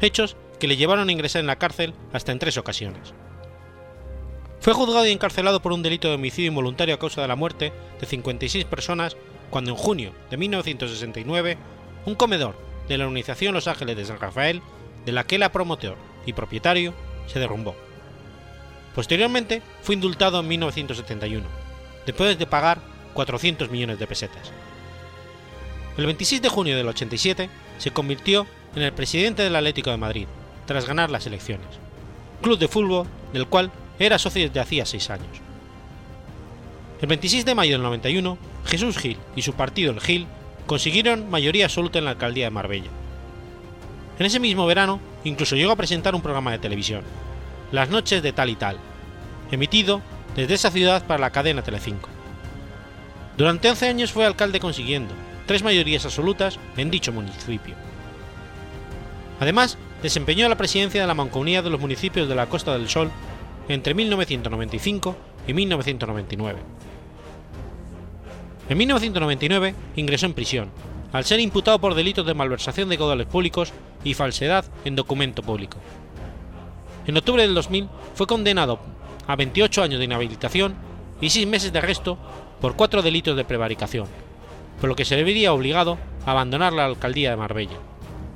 [0.00, 3.14] hechos que le llevaron a ingresar en la cárcel hasta en tres ocasiones.
[4.58, 7.72] Fue juzgado y encarcelado por un delito de homicidio involuntario a causa de la muerte
[8.00, 9.16] de 56 personas
[9.50, 11.56] cuando en junio de 1969
[12.06, 12.56] un comedor
[12.88, 14.62] de la Organización Los Ángeles de San Rafael,
[15.04, 15.96] de la que era promotor
[16.26, 16.94] y propietario,
[17.26, 17.74] se derrumbó.
[18.94, 21.46] Posteriormente fue indultado en 1971,
[22.06, 22.80] después de pagar
[23.14, 24.50] 400 millones de pesetas.
[25.96, 30.26] El 26 de junio del 87 se convirtió en el presidente del Atlético de Madrid,
[30.66, 31.66] tras ganar las elecciones,
[32.42, 35.28] club de fútbol del cual era socio desde hacía seis años.
[37.00, 40.26] El 26 de mayo del 91, Jesús Gil y su partido el Gil
[40.70, 42.90] consiguieron mayoría absoluta en la alcaldía de Marbella.
[44.20, 47.02] En ese mismo verano, incluso llegó a presentar un programa de televisión,
[47.72, 48.76] Las noches de tal y tal,
[49.50, 50.00] emitido
[50.36, 52.08] desde esa ciudad para la cadena Telecinco.
[53.36, 55.12] Durante 11 años fue alcalde consiguiendo
[55.44, 57.74] tres mayorías absolutas en dicho municipio.
[59.40, 63.10] Además, desempeñó la presidencia de la Mancomunidad de los Municipios de la Costa del Sol
[63.68, 65.16] entre 1995
[65.48, 66.60] y 1999.
[68.70, 70.70] En 1999 ingresó en prisión,
[71.12, 73.72] al ser imputado por delitos de malversación de caudales públicos
[74.04, 75.78] y falsedad en documento público.
[77.04, 78.78] En octubre del 2000 fue condenado
[79.26, 80.76] a 28 años de inhabilitación
[81.20, 82.16] y 6 meses de arresto
[82.60, 84.06] por cuatro delitos de prevaricación,
[84.80, 87.76] por lo que se le vería obligado a abandonar la alcaldía de Marbella,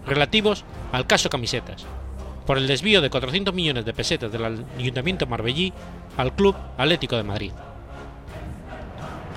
[0.05, 1.87] relativos al caso Camisetas,
[2.45, 5.73] por el desvío de 400 millones de pesetas del Ayuntamiento marbellí
[6.17, 7.53] al Club Atlético de Madrid.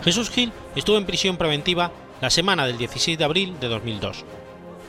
[0.08, 1.92] Jesús Gil estuvo en prisión preventiva
[2.22, 4.24] la semana del 16 de abril de 2002,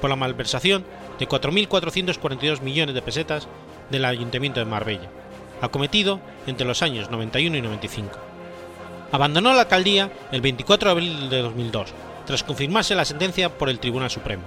[0.00, 0.84] por la malversación
[1.18, 3.48] de 4.442 millones de pesetas
[3.90, 5.10] del Ayuntamiento de Marbella,
[5.60, 8.16] acometido entre los años 91 y 95.
[9.10, 11.88] Abandonó la alcaldía el 24 de abril de 2002,
[12.24, 14.44] tras confirmarse la sentencia por el Tribunal Supremo,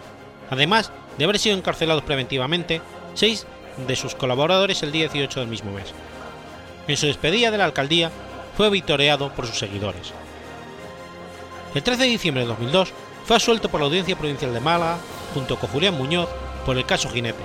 [0.50, 2.82] además de haber sido encarcelados preventivamente
[3.14, 3.46] seis
[3.88, 5.94] de sus colaboradores el día 18 del mismo mes.
[6.88, 8.10] En su despedida de la alcaldía
[8.56, 10.14] fue victoriado por sus seguidores.
[11.74, 12.92] El 13 de diciembre de 2002
[13.26, 14.98] fue asuelto por la Audiencia Provincial de Málaga
[15.34, 16.28] junto con Julián Muñoz
[16.66, 17.40] por el caso Jinete,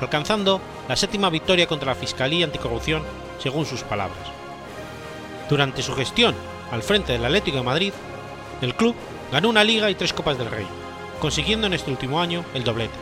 [0.00, 3.02] alcanzando la séptima victoria contra la Fiscalía Anticorrupción
[3.40, 4.28] según sus palabras.
[5.50, 6.36] Durante su gestión
[6.70, 7.92] al frente del Atlético de Madrid,
[8.62, 8.94] el club
[9.32, 10.66] ganó una liga y tres copas del Rey,
[11.20, 12.94] consiguiendo en este último año el doblete.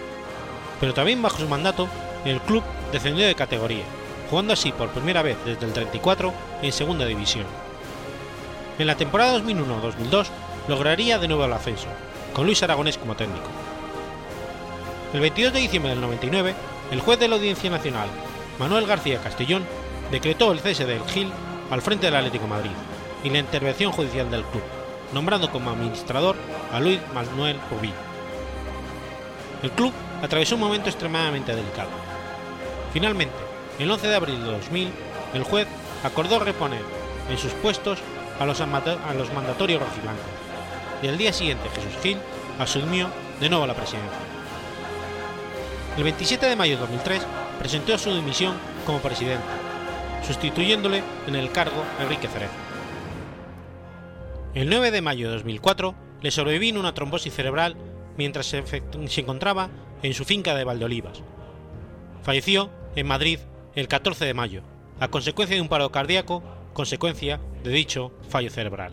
[0.80, 1.86] Pero también bajo su mandato,
[2.24, 2.62] el club
[2.92, 3.84] descendió de categoría,
[4.30, 7.44] jugando así por primera vez desde el 34 en segunda división.
[8.78, 10.28] En la temporada 2001-2002
[10.68, 11.88] lograría de nuevo el ascenso,
[12.32, 13.46] con Luis Aragonés como técnico.
[15.12, 16.54] El 22 de diciembre del 99,
[16.90, 18.08] el juez de la Audiencia Nacional,
[18.58, 19.64] Manuel García Castellón,
[20.10, 21.30] decretó el cese del Gil
[21.70, 22.70] al frente del Atlético Madrid
[23.24, 24.62] y la intervención judicial del club,
[25.12, 26.36] nombrando como administrador
[26.72, 27.92] a Luis Manuel Rubí.
[29.62, 29.92] El club
[30.22, 31.90] atravesó un momento extremadamente delicado.
[32.92, 33.34] Finalmente,
[33.78, 34.92] el 11 de abril de 2000,
[35.34, 35.66] el juez
[36.04, 36.82] acordó reponer
[37.30, 37.98] en sus puestos
[38.40, 40.41] a los, a los mandatorios rojiblancos,
[41.02, 42.18] y al día siguiente Jesús Gil
[42.58, 43.08] asumió
[43.40, 44.10] de nuevo la presidencia.
[45.96, 47.26] El 27 de mayo de 2003
[47.58, 48.54] presentó su dimisión
[48.86, 49.44] como presidente,
[50.26, 52.52] sustituyéndole en el cargo Enrique Cerezo.
[54.54, 57.76] El 9 de mayo de 2004 le sobrevino una trombosis cerebral
[58.16, 59.70] mientras se, se encontraba
[60.02, 61.22] en su finca de Valdeolivas.
[62.22, 63.40] Falleció en Madrid
[63.74, 64.62] el 14 de mayo,
[65.00, 66.42] a consecuencia de un paro cardíaco,
[66.72, 68.92] consecuencia de dicho fallo cerebral.